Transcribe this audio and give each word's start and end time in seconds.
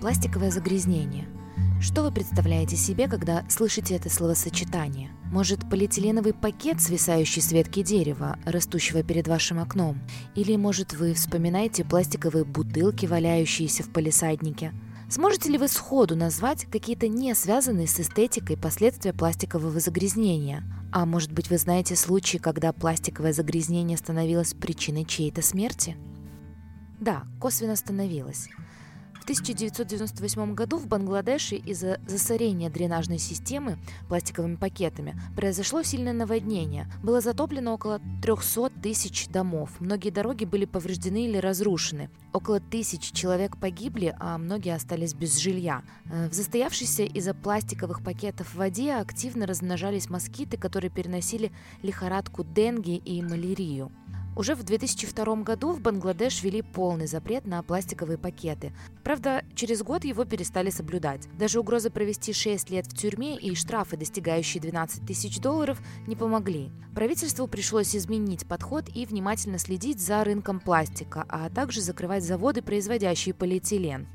Пластиковое 0.00 0.52
загрязнение. 0.52 1.26
Что 1.80 2.02
вы 2.02 2.12
представляете 2.12 2.76
себе, 2.76 3.08
когда 3.08 3.44
слышите 3.48 3.96
это 3.96 4.08
словосочетание? 4.08 5.10
Может, 5.32 5.68
полиэтиленовый 5.68 6.34
пакет, 6.34 6.80
свисающий 6.80 7.42
с 7.42 7.50
ветки 7.50 7.82
дерева, 7.82 8.38
растущего 8.44 9.02
перед 9.02 9.26
вашим 9.26 9.58
окном? 9.58 10.00
Или, 10.36 10.54
может, 10.54 10.94
вы 10.94 11.14
вспоминаете 11.14 11.84
пластиковые 11.84 12.44
бутылки, 12.44 13.06
валяющиеся 13.06 13.82
в 13.82 13.90
палисаднике? 13.90 14.72
Сможете 15.10 15.50
ли 15.50 15.58
вы 15.58 15.66
сходу 15.66 16.14
назвать 16.14 16.66
какие-то 16.66 17.08
не 17.08 17.34
связанные 17.34 17.88
с 17.88 17.98
эстетикой 17.98 18.56
последствия 18.56 19.12
пластикового 19.12 19.80
загрязнения? 19.80 20.62
А 20.92 21.06
может 21.06 21.32
быть, 21.32 21.50
вы 21.50 21.58
знаете 21.58 21.96
случаи, 21.96 22.38
когда 22.38 22.72
пластиковое 22.72 23.32
загрязнение 23.32 23.98
становилось 23.98 24.54
причиной 24.54 25.04
чьей-то 25.04 25.42
смерти? 25.42 25.96
Да, 27.00 27.24
косвенно 27.40 27.74
становилось. 27.74 28.48
1998 29.28 30.54
году 30.54 30.78
в 30.78 30.86
Бангладеше 30.86 31.56
из-за 31.56 32.00
засорения 32.06 32.70
дренажной 32.70 33.18
системы 33.18 33.76
пластиковыми 34.08 34.56
пакетами 34.56 35.20
произошло 35.36 35.82
сильное 35.82 36.14
наводнение. 36.14 36.90
Было 37.02 37.20
затоплено 37.20 37.74
около 37.74 38.00
300 38.22 38.70
тысяч 38.82 39.28
домов. 39.28 39.68
Многие 39.80 40.08
дороги 40.08 40.46
были 40.46 40.64
повреждены 40.64 41.26
или 41.26 41.36
разрушены. 41.36 42.08
Около 42.32 42.58
тысячи 42.58 43.12
человек 43.12 43.58
погибли, 43.58 44.16
а 44.18 44.38
многие 44.38 44.74
остались 44.74 45.12
без 45.12 45.36
жилья. 45.36 45.82
Э, 46.06 46.30
в 46.30 46.32
застоявшейся 46.32 47.02
из-за 47.02 47.34
пластиковых 47.34 48.02
пакетов 48.02 48.48
в 48.48 48.54
воде 48.54 48.94
активно 48.94 49.46
размножались 49.46 50.08
москиты, 50.08 50.56
которые 50.56 50.90
переносили 50.90 51.52
лихорадку 51.82 52.44
денги 52.44 52.96
и 52.96 53.20
малярию. 53.20 53.92
Уже 54.38 54.54
в 54.54 54.62
2002 54.62 55.42
году 55.42 55.72
в 55.72 55.80
Бангладеш 55.80 56.44
ввели 56.44 56.62
полный 56.62 57.08
запрет 57.08 57.44
на 57.44 57.60
пластиковые 57.64 58.18
пакеты. 58.18 58.72
Правда, 59.02 59.42
через 59.56 59.82
год 59.82 60.04
его 60.04 60.24
перестали 60.24 60.70
соблюдать. 60.70 61.28
Даже 61.36 61.58
угроза 61.58 61.90
провести 61.90 62.32
6 62.32 62.70
лет 62.70 62.86
в 62.86 62.96
тюрьме 62.96 63.36
и 63.36 63.56
штрафы, 63.56 63.96
достигающие 63.96 64.60
12 64.60 65.04
тысяч 65.04 65.40
долларов, 65.40 65.80
не 66.06 66.14
помогли. 66.14 66.70
Правительству 66.94 67.48
пришлось 67.48 67.96
изменить 67.96 68.46
подход 68.46 68.84
и 68.94 69.06
внимательно 69.06 69.58
следить 69.58 69.98
за 69.98 70.22
рынком 70.22 70.60
пластика, 70.60 71.24
а 71.28 71.50
также 71.50 71.80
закрывать 71.80 72.22
заводы, 72.22 72.62
производящие 72.62 73.34
полиэтилен. 73.34 74.06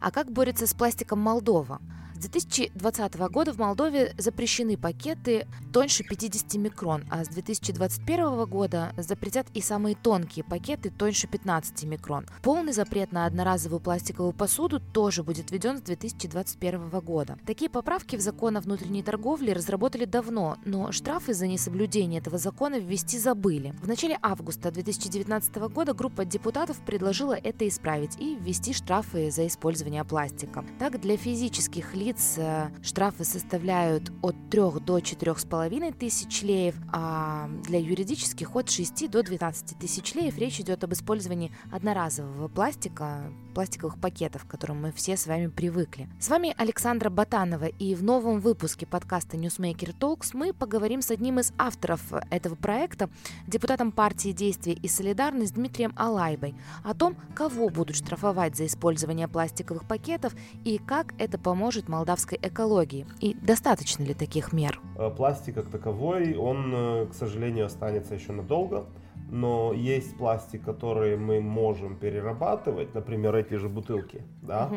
А 0.00 0.10
как 0.10 0.32
борется 0.32 0.66
с 0.66 0.72
пластиком 0.72 1.18
Молдова? 1.18 1.82
С 2.18 2.20
2020 2.22 3.14
года 3.30 3.52
в 3.52 3.58
Молдове 3.58 4.12
запрещены 4.18 4.76
пакеты 4.76 5.46
тоньше 5.72 6.02
50 6.02 6.54
микрон, 6.54 7.04
а 7.10 7.24
с 7.24 7.28
2021 7.28 8.44
года 8.46 8.92
запретят 8.96 9.46
и 9.54 9.60
самые 9.60 9.94
тонкие 9.94 10.44
пакеты 10.44 10.90
тоньше 10.90 11.28
15 11.28 11.84
микрон. 11.84 12.26
Полный 12.42 12.72
запрет 12.72 13.12
на 13.12 13.24
одноразовую 13.24 13.78
пластиковую 13.78 14.32
посуду 14.32 14.80
тоже 14.80 15.22
будет 15.22 15.52
введен 15.52 15.78
с 15.78 15.82
2021 15.82 16.88
года. 16.98 17.38
Такие 17.46 17.70
поправки 17.70 18.16
в 18.16 18.20
закон 18.20 18.56
о 18.56 18.62
внутренней 18.62 19.04
торговле 19.04 19.52
разработали 19.52 20.04
давно, 20.04 20.56
но 20.64 20.90
штрафы 20.90 21.34
за 21.34 21.46
несоблюдение 21.46 22.18
этого 22.18 22.36
закона 22.36 22.80
ввести 22.80 23.16
забыли. 23.16 23.76
В 23.80 23.86
начале 23.86 24.18
августа 24.22 24.72
2019 24.72 25.54
года 25.72 25.94
группа 25.94 26.24
депутатов 26.24 26.78
предложила 26.84 27.34
это 27.34 27.68
исправить 27.68 28.18
и 28.18 28.34
ввести 28.34 28.72
штрафы 28.72 29.30
за 29.30 29.46
использование 29.46 30.02
пластика. 30.02 30.64
Так, 30.80 31.00
для 31.00 31.16
физических 31.16 31.94
лиц 31.94 32.07
лиц 32.08 32.38
штрафы 32.82 33.24
составляют 33.24 34.10
от 34.22 34.34
3 34.50 34.60
до 34.80 34.98
4,5 34.98 35.94
тысяч 35.98 36.42
леев, 36.42 36.74
а 36.90 37.48
для 37.64 37.78
юридических 37.78 38.56
от 38.56 38.70
6 38.70 39.10
до 39.10 39.22
12 39.22 39.78
тысяч 39.78 40.14
леев. 40.14 40.38
Речь 40.38 40.60
идет 40.60 40.84
об 40.84 40.92
использовании 40.92 41.52
одноразового 41.70 42.48
пластика, 42.48 43.30
пластиковых 43.54 44.00
пакетов, 44.00 44.44
к 44.44 44.48
которым 44.48 44.82
мы 44.82 44.92
все 44.92 45.16
с 45.16 45.26
вами 45.26 45.48
привыкли. 45.48 46.08
С 46.18 46.28
вами 46.28 46.54
Александра 46.56 47.10
Батанова, 47.10 47.66
и 47.66 47.94
в 47.94 48.02
новом 48.02 48.40
выпуске 48.40 48.86
подкаста 48.86 49.36
Newsmaker 49.36 49.94
Talks 49.98 50.30
мы 50.32 50.52
поговорим 50.52 51.02
с 51.02 51.10
одним 51.10 51.40
из 51.40 51.52
авторов 51.58 52.00
этого 52.30 52.54
проекта, 52.54 53.10
депутатом 53.46 53.92
партии 53.92 54.32
«Действие 54.32 54.76
и 54.76 54.88
солидарность» 54.88 55.54
Дмитрием 55.54 55.92
Алайбой, 55.96 56.54
о 56.84 56.94
том, 56.94 57.16
кого 57.34 57.68
будут 57.68 57.96
штрафовать 57.96 58.56
за 58.56 58.66
использование 58.66 59.28
пластиковых 59.28 59.86
пакетов 59.86 60.34
и 60.64 60.78
как 60.78 61.12
это 61.18 61.36
поможет 61.38 61.88
молдавской 61.98 62.38
экологии? 62.40 63.06
И 63.20 63.34
достаточно 63.34 64.04
ли 64.04 64.14
таких 64.14 64.52
мер? 64.52 64.80
Э, 64.96 65.10
пластик 65.10 65.54
как 65.54 65.68
таковой, 65.68 66.36
он, 66.36 66.72
э, 66.74 67.06
к 67.06 67.14
сожалению, 67.14 67.66
останется 67.66 68.14
еще 68.14 68.32
надолго. 68.32 68.86
Но 69.30 69.74
есть 69.74 70.16
пластик, 70.16 70.64
который 70.64 71.16
мы 71.16 71.40
можем 71.40 71.96
перерабатывать, 71.96 72.94
например, 72.94 73.36
эти 73.36 73.54
же 73.54 73.68
бутылки, 73.68 74.22
да, 74.40 74.70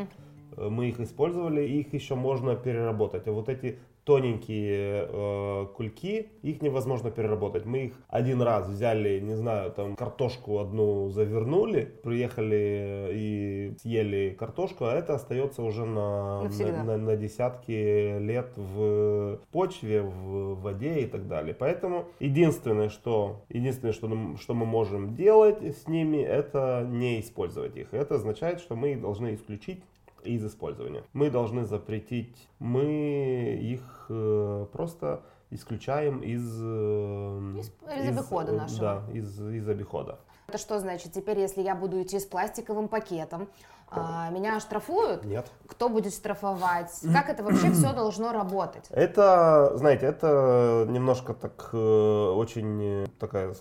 угу. 0.58 0.70
мы 0.70 0.90
их 0.90 1.00
использовали, 1.00 1.62
их 1.62 1.94
еще 1.94 2.16
можно 2.16 2.56
переработать. 2.56 3.28
А 3.28 3.32
вот 3.32 3.48
эти 3.48 3.80
тоненькие 4.12 5.08
э, 5.08 5.68
кульки, 5.74 6.28
их 6.42 6.62
невозможно 6.62 7.12
переработать. 7.12 7.66
Мы 7.66 7.86
их 7.86 7.94
один 8.10 8.42
раз 8.42 8.68
взяли, 8.68 9.22
не 9.22 9.36
знаю, 9.36 9.72
там 9.72 9.96
картошку 9.96 10.60
одну 10.60 11.10
завернули, 11.12 11.86
приехали 12.04 13.10
и 13.14 13.74
съели 13.82 14.36
картошку, 14.38 14.84
а 14.84 14.94
это 14.96 15.14
остается 15.14 15.64
уже 15.64 15.86
на, 15.86 16.42
на, 16.42 16.84
на, 16.84 16.98
на 16.98 17.16
десятки 17.16 18.20
лет 18.20 18.52
в 18.58 19.40
почве, 19.54 20.02
в 20.02 20.56
воде 20.56 21.04
и 21.04 21.06
так 21.06 21.30
далее. 21.30 21.56
Поэтому 21.58 22.08
единственное, 22.20 22.90
что, 22.90 23.46
единственное, 23.48 23.94
что, 23.94 24.10
что 24.42 24.54
мы 24.54 24.66
можем 24.66 25.16
делать 25.16 25.64
с 25.64 25.88
ними, 25.88 26.18
это 26.18 26.86
не 26.86 27.22
использовать 27.22 27.78
их. 27.78 27.94
Это 27.94 28.16
означает, 28.16 28.60
что 28.60 28.76
мы 28.76 28.92
их 28.92 29.00
должны 29.02 29.36
исключить 29.36 29.82
из 30.24 30.46
использования. 30.46 31.04
Мы 31.14 31.30
должны 31.30 31.66
запретить, 31.66 32.50
мы 32.60 33.58
их 33.62 34.06
э, 34.10 34.66
просто 34.72 35.24
исключаем 35.50 36.20
из... 36.20 36.60
Э, 36.62 37.54
из, 37.60 37.68
из 37.68 38.08
обихода 38.08 38.52
нашего. 38.54 38.80
Да, 38.80 39.14
из, 39.14 39.40
из 39.40 39.68
обихода. 39.68 40.20
Это 40.48 40.58
что 40.58 40.80
значит? 40.80 41.14
Теперь, 41.14 41.40
если 41.40 41.62
я 41.62 41.76
буду 41.76 42.02
идти 42.02 42.20
с 42.20 42.26
пластиковым 42.26 42.88
пакетом, 42.90 43.48
а, 43.90 44.30
меня 44.30 44.60
штрафуют? 44.60 45.26
Нет. 45.26 45.52
Кто 45.68 45.90
будет 45.90 46.14
штрафовать? 46.14 46.92
Как 47.14 47.30
это 47.30 47.44
вообще 47.44 47.72
все 47.72 47.94
должно 47.94 48.32
работать? 48.32 48.86
Это, 48.90 49.74
знаете, 49.76 50.06
это 50.06 50.86
немножко 50.90 51.34
так 51.34 51.70
э, 51.74 51.78
очень 51.78 53.08
такая 53.20 53.54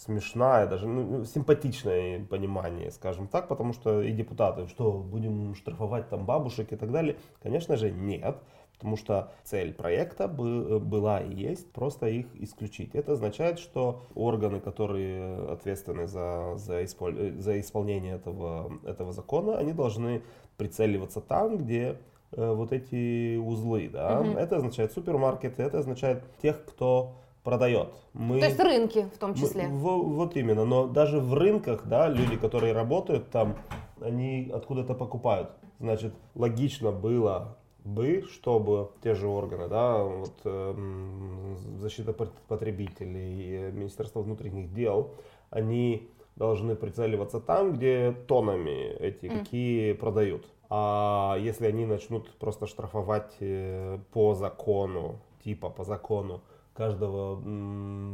смешная, 0.00 0.66
даже 0.66 0.88
ну, 0.88 1.02
ну, 1.02 1.24
симпатичное 1.24 2.24
понимание, 2.24 2.90
скажем 2.90 3.28
так, 3.28 3.48
потому 3.48 3.72
что 3.72 4.02
и 4.02 4.12
депутаты, 4.12 4.66
что 4.68 4.92
будем 4.92 5.54
штрафовать 5.54 6.08
там 6.08 6.24
бабушек 6.24 6.72
и 6.72 6.76
так 6.76 6.90
далее, 6.90 7.16
конечно 7.42 7.76
же 7.76 7.90
нет, 7.90 8.38
потому 8.72 8.96
что 8.96 9.30
цель 9.44 9.74
проекта 9.74 10.26
была 10.26 11.20
и 11.20 11.34
есть 11.34 11.70
просто 11.72 12.06
их 12.06 12.26
исключить. 12.34 12.94
Это 12.94 13.12
означает, 13.12 13.58
что 13.58 14.06
органы, 14.14 14.60
которые 14.60 15.52
ответственны 15.52 16.06
за, 16.06 16.54
за, 16.56 16.82
исполь, 16.84 17.38
за 17.38 17.60
исполнение 17.60 18.14
этого, 18.14 18.72
этого 18.86 19.12
закона, 19.12 19.58
они 19.58 19.74
должны 19.74 20.22
прицеливаться 20.56 21.20
там, 21.20 21.58
где 21.58 21.98
э, 22.32 22.52
вот 22.54 22.72
эти 22.72 23.36
узлы, 23.36 23.90
да, 23.92 24.20
угу. 24.20 24.30
это 24.30 24.56
означает 24.56 24.92
супермаркеты, 24.92 25.62
это 25.62 25.78
означает 25.80 26.24
тех, 26.40 26.64
кто 26.64 27.19
продает. 27.42 27.88
Мы, 28.12 28.40
То 28.40 28.46
есть 28.46 28.60
рынки 28.60 29.08
в 29.14 29.18
том 29.18 29.34
числе. 29.34 29.68
Мы, 29.68 29.78
в, 29.78 30.14
вот 30.14 30.36
именно, 30.36 30.64
но 30.64 30.86
даже 30.86 31.20
в 31.20 31.34
рынках, 31.34 31.86
да, 31.86 32.08
люди, 32.08 32.36
которые 32.36 32.72
работают 32.72 33.30
там, 33.30 33.56
они 34.00 34.50
откуда-то 34.52 34.94
покупают. 34.94 35.50
Значит, 35.78 36.14
логично 36.34 36.92
было 36.92 37.56
бы, 37.84 38.22
чтобы 38.30 38.90
те 39.02 39.14
же 39.14 39.26
органы, 39.26 39.68
да, 39.68 40.02
вот 40.04 40.34
э, 40.44 41.54
защита 41.78 42.12
потребителей, 42.12 43.72
Министерство 43.72 44.20
внутренних 44.20 44.72
дел, 44.72 45.14
они 45.50 46.10
должны 46.36 46.76
прицеливаться 46.76 47.40
там, 47.40 47.72
где 47.72 48.12
тонами 48.26 48.94
эти 48.98 49.26
mm. 49.26 49.38
какие 49.38 49.92
продают. 49.92 50.46
А 50.68 51.36
если 51.40 51.66
они 51.66 51.84
начнут 51.84 52.30
просто 52.38 52.66
штрафовать 52.66 53.34
э, 53.40 53.98
по 54.12 54.34
закону, 54.34 55.18
типа 55.42 55.70
по 55.70 55.84
закону, 55.84 56.42
каждого 56.80 57.36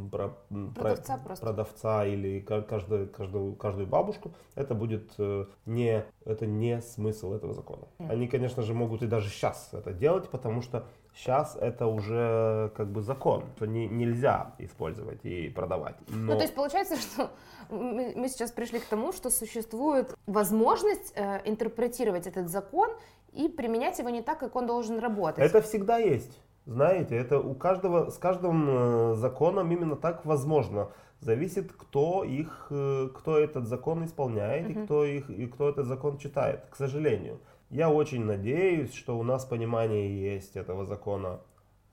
про, 0.09 0.35
продавца, 0.75 1.17
про, 1.17 1.35
продавца 1.37 2.05
или 2.05 2.41
каждую, 2.41 3.09
каждую, 3.09 3.55
каждую 3.55 3.87
бабушку, 3.87 4.33
это 4.55 4.75
будет 4.75 5.13
э, 5.19 5.45
не, 5.65 6.03
это 6.25 6.45
не 6.45 6.81
смысл 6.81 7.31
этого 7.33 7.53
закона. 7.53 7.87
Mm. 7.99 8.11
Они, 8.11 8.27
конечно 8.27 8.63
же, 8.63 8.73
могут 8.73 9.03
и 9.03 9.07
даже 9.07 9.29
сейчас 9.29 9.69
это 9.71 9.93
делать, 9.93 10.27
потому 10.29 10.61
что 10.61 10.83
сейчас 11.15 11.55
это 11.55 11.87
уже 11.87 12.73
как 12.75 12.91
бы 12.91 13.01
закон, 13.01 13.45
что 13.55 13.67
не, 13.67 13.87
нельзя 13.87 14.53
использовать 14.59 15.23
и 15.23 15.47
продавать. 15.47 15.95
Но... 16.09 16.33
Ну, 16.33 16.35
то 16.35 16.41
есть 16.41 16.53
получается, 16.53 16.97
что 17.05 17.31
мы, 17.69 18.13
мы 18.17 18.27
сейчас 18.27 18.51
пришли 18.51 18.79
к 18.79 18.85
тому, 18.85 19.13
что 19.13 19.29
существует 19.29 20.13
возможность 20.25 21.13
э, 21.15 21.39
интерпретировать 21.45 22.27
этот 22.27 22.49
закон 22.49 22.89
и 23.31 23.47
применять 23.47 23.99
его 23.99 24.09
не 24.09 24.21
так, 24.21 24.39
как 24.39 24.55
он 24.55 24.67
должен 24.67 24.99
работать. 24.99 25.43
Это 25.43 25.61
всегда 25.61 25.99
есть. 25.99 26.37
Знаете, 26.67 27.15
это 27.15 27.39
у 27.39 27.55
каждого, 27.55 28.09
с 28.09 28.17
каждым 28.17 28.65
э, 28.69 29.15
законом 29.15 29.71
именно 29.71 29.95
так 29.95 30.25
возможно. 30.25 30.89
Зависит, 31.21 31.71
кто 31.71 32.25
их, 32.25 32.67
э, 32.69 33.07
кто 33.15 33.37
этот 33.37 33.67
закон 33.67 34.03
исполняет 34.03 34.67
uh-huh. 34.67 34.83
и 34.83 34.85
кто 34.85 35.05
их, 35.05 35.29
и 35.29 35.47
кто 35.47 35.69
этот 35.69 35.85
закон 35.85 36.17
читает, 36.17 36.65
к 36.69 36.75
сожалению. 36.75 37.39
Я 37.69 37.89
очень 37.89 38.25
надеюсь, 38.25 38.93
что 38.93 39.17
у 39.17 39.23
нас 39.23 39.45
понимание 39.45 40.21
есть 40.21 40.57
этого 40.57 40.85
закона 40.85 41.39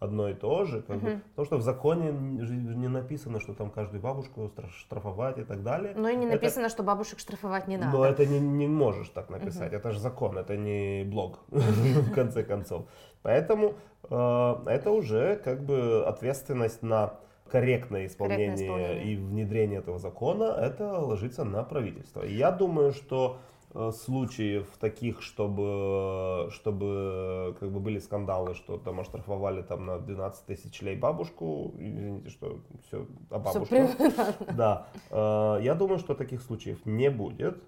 одно 0.01 0.29
и 0.29 0.35
то 0.35 0.65
же, 0.65 0.83
как 0.83 0.99
бы, 0.99 1.21
потому 1.31 1.47
что 1.47 1.57
в 1.57 1.63
законе 1.63 2.13
не 2.13 2.89
написано, 2.89 3.41
что 3.41 3.55
там 3.55 3.71
каждую 3.71 4.03
бабушку 4.03 4.53
штрафовать 4.77 5.39
и 5.39 5.45
так 5.45 5.63
далее. 5.63 5.95
Но 5.97 6.09
и 6.09 6.17
не 6.17 6.27
написано, 6.27 6.67
это... 6.67 6.75
что 6.75 6.83
бабушек 6.83 7.19
штрафовать 7.19 7.69
не 7.69 7.77
надо. 7.77 7.97
Но 7.97 8.05
это 8.05 8.27
не, 8.27 8.39
не 8.39 8.67
можешь 8.67 9.09
так 9.09 9.31
написать, 9.31 9.73
это 9.73 9.91
же 9.93 10.01
закон, 10.01 10.39
это 10.39 10.57
не 10.57 11.05
блог, 11.05 11.41
в 11.49 12.13
конце 12.13 12.43
концов. 12.45 12.87
Поэтому 13.25 13.75
э, 14.09 14.55
это 14.67 14.93
уже 14.93 15.35
как 15.43 15.65
бы 15.65 16.05
ответственность 16.07 16.83
на 16.83 17.15
корректное 17.51 18.07
исполнение, 18.07 18.57
корректное 18.57 18.67
исполнение 18.67 19.13
и 19.13 19.17
внедрение 19.17 19.79
этого 19.81 19.99
закона, 19.99 20.45
это 20.45 21.01
ложится 21.01 21.43
на 21.45 21.65
правительство. 21.65 22.25
И 22.25 22.35
я 22.35 22.53
думаю, 22.53 22.93
что 22.93 23.39
Э, 23.77 23.91
случаев 23.91 24.69
таких, 24.79 25.21
чтобы, 25.21 26.49
чтобы 26.53 27.57
как 27.59 27.73
бы 27.73 27.81
были 27.81 27.99
скандалы, 27.99 28.55
что 28.55 28.79
там 28.79 29.01
оштрафовали 29.01 29.63
там 29.63 29.85
на 29.85 29.99
12 29.99 30.47
тысяч 30.47 30.81
лей 30.81 30.97
бабушку, 30.97 31.75
извините, 31.77 32.31
что 32.31 32.61
все 32.87 33.05
о 33.31 33.41
бабушке. 33.41 33.89
Да, 34.57 34.87
э, 35.11 35.59
я 35.63 35.75
думаю, 35.75 35.99
что 35.99 36.15
таких 36.15 36.43
случаев 36.43 36.87
не 36.87 37.11
будет, 37.11 37.65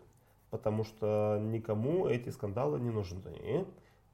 потому 0.51 0.85
что 0.85 1.41
никому 1.43 2.07
эти 2.07 2.29
скандалы 2.29 2.79
не 2.79 2.91
нужны. 2.91 3.67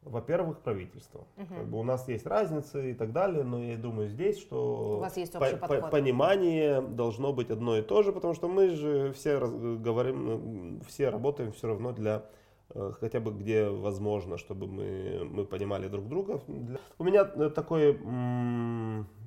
Во-первых, 0.04 0.58
правительство. 0.60 1.26
Угу. 1.36 1.54
Как 1.54 1.66
бы 1.68 1.78
у 1.78 1.82
нас 1.84 2.08
есть 2.08 2.26
разницы 2.26 2.90
и 2.90 2.94
так 2.94 3.12
далее, 3.12 3.44
но 3.44 3.62
я 3.62 3.76
думаю 3.76 4.08
здесь, 4.08 4.38
что 4.38 4.96
у 4.96 4.98
вас 4.98 5.16
есть 5.16 5.34
общий 5.36 5.56
по 5.56 5.68
подход. 5.68 5.90
понимание 5.90 6.80
должно 6.80 7.32
быть 7.32 7.50
одно 7.50 7.76
и 7.76 7.82
то 7.82 8.02
же, 8.02 8.12
потому 8.12 8.34
что 8.34 8.48
мы 8.48 8.70
же 8.70 9.12
все 9.12 9.38
говорим, 9.38 10.80
все 10.88 11.08
работаем 11.08 11.52
все 11.52 11.68
равно 11.68 11.92
для 11.92 12.24
э, 12.74 12.92
хотя 12.98 13.20
бы 13.20 13.30
где 13.30 13.68
возможно, 13.68 14.38
чтобы 14.38 14.66
мы, 14.66 15.24
мы 15.24 15.44
понимали 15.44 15.86
друг 15.86 16.08
друга. 16.08 16.40
У 16.98 17.04
меня 17.04 17.22
э, 17.22 17.50
такое, 17.50 17.96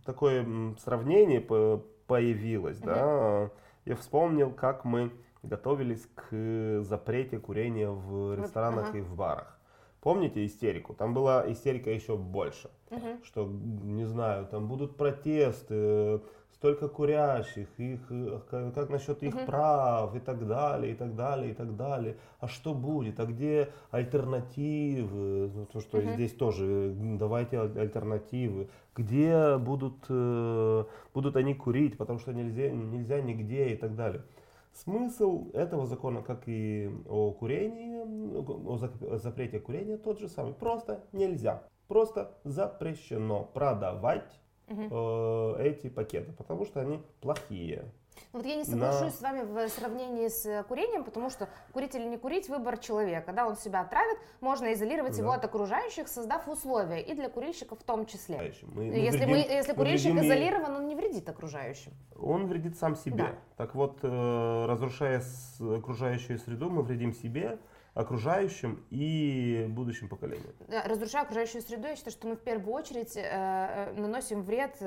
такое 0.06 0.76
сравнение 0.84 1.40
появилось, 1.40 2.80
угу. 2.80 2.86
да. 2.86 3.50
Я 3.86 3.96
вспомнил, 3.96 4.52
как 4.52 4.84
мы 4.84 5.12
готовились 5.42 6.06
к 6.16 6.82
запрете 6.82 7.40
курения 7.40 7.90
в 7.90 8.36
ресторанах 8.36 8.90
ага. 8.90 8.98
и 8.98 9.02
в 9.02 9.16
барах. 9.16 9.55
Помните 10.06 10.46
истерику? 10.46 10.94
Там 10.94 11.16
была 11.16 11.52
истерика 11.52 11.90
еще 11.90 12.16
больше. 12.16 12.70
Угу. 12.92 13.24
Что, 13.24 13.48
не 13.48 14.06
знаю, 14.06 14.46
там 14.46 14.68
будут 14.68 14.98
протесты, 14.98 16.22
столько 16.54 16.90
курящих, 16.90 17.68
их, 17.80 18.02
как, 18.52 18.76
как 18.76 18.90
насчет 18.92 19.24
их 19.24 19.34
угу. 19.34 19.46
прав 19.48 20.16
и 20.16 20.20
так 20.20 20.46
далее, 20.46 20.92
и 20.92 20.96
так 20.96 21.16
далее, 21.16 21.50
и 21.50 21.54
так 21.56 21.76
далее. 21.76 22.18
А 22.40 22.48
что 22.48 22.76
будет? 22.76 23.20
А 23.20 23.26
где 23.26 23.70
альтернативы? 23.90 25.50
Ну, 25.56 25.66
то, 25.66 25.80
что 25.80 25.98
угу. 25.98 26.12
здесь 26.12 26.34
тоже, 26.34 26.94
давайте 26.96 27.60
альтернативы. 27.62 28.70
Где 28.96 29.58
будут, 29.58 30.06
э, 30.08 30.84
будут 31.16 31.36
они 31.36 31.56
курить, 31.56 31.98
потому 31.98 32.20
что 32.20 32.32
нельзя, 32.32 32.70
нельзя 32.70 33.22
нигде 33.22 33.70
и 33.70 33.76
так 33.76 33.96
далее. 33.96 34.22
Смысл 34.76 35.52
этого 35.54 35.88
закона, 35.88 36.22
как 36.22 36.44
и 36.48 36.92
о 37.08 37.32
курении, 37.32 37.95
о 38.34 39.18
запрете 39.18 39.60
курения, 39.60 39.98
тот 39.98 40.20
же 40.20 40.28
самый. 40.28 40.54
Просто 40.54 41.04
нельзя. 41.12 41.64
Просто 41.88 42.32
запрещено 42.44 43.44
продавать 43.44 44.40
угу. 44.68 45.56
э, 45.58 45.68
эти 45.68 45.90
пакеты, 45.90 46.32
потому 46.34 46.66
что 46.66 46.82
они 46.82 47.02
плохие. 47.22 47.86
Ну, 48.34 48.40
вот 48.40 48.46
я 48.46 48.56
не 48.56 48.64
соглашусь 48.64 49.02
на... 49.02 49.12
с 49.12 49.22
вами 49.22 49.42
в 49.44 49.70
сравнении 49.70 50.28
с 50.28 50.64
курением, 50.68 51.04
потому 51.04 51.30
что 51.30 51.48
курить 51.74 51.96
или 51.96 52.06
не 52.06 52.18
курить 52.18 52.50
выбор 52.50 52.78
человека. 52.78 53.26
Когда 53.26 53.48
он 53.48 53.56
себя 53.58 53.82
отравит, 53.82 54.18
можно 54.42 54.74
изолировать 54.74 55.14
да. 55.14 55.22
его 55.22 55.32
от 55.32 55.44
окружающих, 55.44 56.08
создав 56.08 56.48
условия, 56.48 57.02
и 57.02 57.14
для 57.14 57.30
курильщиков 57.30 57.80
в 57.80 57.84
том 57.84 58.06
числе. 58.06 58.54
Мы, 58.64 58.86
мы 58.86 58.94
если, 58.94 59.26
вредим, 59.26 59.30
мы, 59.32 59.38
если 59.38 59.74
курильщик 59.74 60.14
мы 60.14 60.26
изолирован, 60.26 60.76
он 60.76 60.88
не 60.88 60.96
вредит 60.96 61.28
окружающим. 61.30 61.94
Он 62.18 62.48
вредит 62.48 62.78
сам 62.78 62.96
себе. 62.96 63.18
Да. 63.18 63.34
Так 63.58 63.76
вот, 63.76 64.00
э, 64.02 64.66
разрушая 64.66 65.22
окружающую 65.60 66.40
среду, 66.40 66.70
мы 66.70 66.82
вредим 66.82 67.14
себе, 67.14 67.60
окружающим 67.96 68.86
и 68.92 69.66
будущим 69.70 70.08
поколениям. 70.08 70.54
Разрушая 70.68 71.24
окружающую 71.24 71.62
среду, 71.62 71.88
я 71.88 71.96
считаю, 71.96 72.12
что 72.12 72.28
мы 72.28 72.36
в 72.36 72.42
первую 72.42 72.74
очередь 72.74 73.14
э, 73.16 73.94
наносим 73.98 74.44
вред 74.44 74.78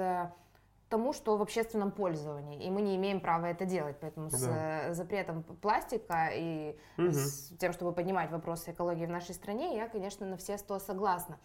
тому, 0.88 1.12
что 1.12 1.36
в 1.36 1.42
общественном 1.42 1.90
пользовании, 1.90 2.64
и 2.64 2.70
мы 2.70 2.80
не 2.80 2.96
имеем 2.96 3.20
права 3.20 3.46
это 3.46 3.66
делать, 3.66 3.96
поэтому 4.00 4.30
да. 4.30 4.36
с 4.36 4.46
э, 4.48 4.94
запретом 4.94 5.42
пластика 5.42 6.30
и 6.32 6.76
угу. 6.96 7.10
с 7.10 7.52
тем, 7.58 7.72
чтобы 7.72 7.92
поднимать 7.92 8.30
вопросы 8.30 8.70
экологии 8.72 9.06
в 9.06 9.10
нашей 9.10 9.34
стране, 9.34 9.76
я, 9.76 9.88
конечно, 9.88 10.26
на 10.26 10.36
все 10.36 10.56
сто 10.56 10.78
согласна. 10.78 11.38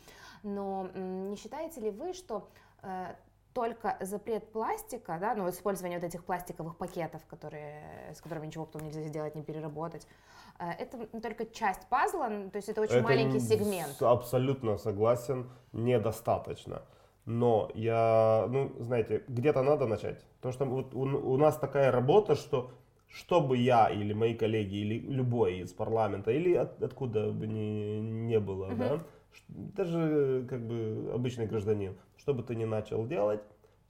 Но 0.43 0.89
не 0.93 1.35
считаете 1.35 1.81
ли 1.81 1.91
вы, 1.91 2.13
что 2.13 2.49
э, 2.81 3.15
только 3.53 3.97
запрет 4.01 4.51
пластика, 4.51 5.17
да, 5.19 5.35
ну, 5.35 5.49
использование 5.49 5.99
вот 5.99 6.05
этих 6.05 6.23
пластиковых 6.23 6.77
пакетов, 6.77 7.21
которые, 7.27 8.13
с 8.13 8.21
которыми 8.21 8.47
ничего 8.47 8.65
потом 8.65 8.87
нельзя 8.87 9.01
сделать, 9.03 9.35
не 9.35 9.43
переработать, 9.43 10.07
э, 10.59 10.71
это 10.79 11.07
только 11.21 11.45
часть 11.45 11.87
пазла, 11.87 12.27
то 12.27 12.55
есть 12.55 12.69
это 12.69 12.81
очень 12.81 12.95
это 12.95 13.03
маленький 13.03 13.39
сегмент. 13.39 14.01
Абсолютно 14.01 14.77
согласен, 14.77 15.49
недостаточно. 15.71 16.81
Но 17.25 17.71
я, 17.73 18.47
ну, 18.49 18.75
знаете, 18.79 19.23
где-то 19.27 19.63
надо 19.63 19.87
начать. 19.87 20.25
Потому 20.37 20.53
что 20.53 20.65
вот 20.65 20.93
у, 20.93 21.01
у 21.01 21.37
нас 21.37 21.57
такая 21.57 21.91
работа, 21.91 22.35
что 22.35 22.71
чтобы 23.07 23.57
я 23.57 23.89
или 23.89 24.11
мои 24.11 24.33
коллеги, 24.33 24.75
или 24.75 24.99
любой 24.99 25.59
из 25.59 25.71
парламента, 25.71 26.31
или 26.31 26.55
от, 26.55 26.81
откуда 26.81 27.31
бы 27.31 27.45
ни, 27.45 27.99
не 27.99 28.39
было, 28.39 28.71
uh-huh. 28.71 28.77
да, 28.77 29.03
даже 29.47 30.45
как 30.49 30.65
бы 30.67 31.11
обычный 31.13 31.45
гражданин, 31.47 31.95
что 32.17 32.33
бы 32.33 32.43
ты 32.43 32.55
ни 32.55 32.65
начал 32.65 33.05
делать, 33.05 33.41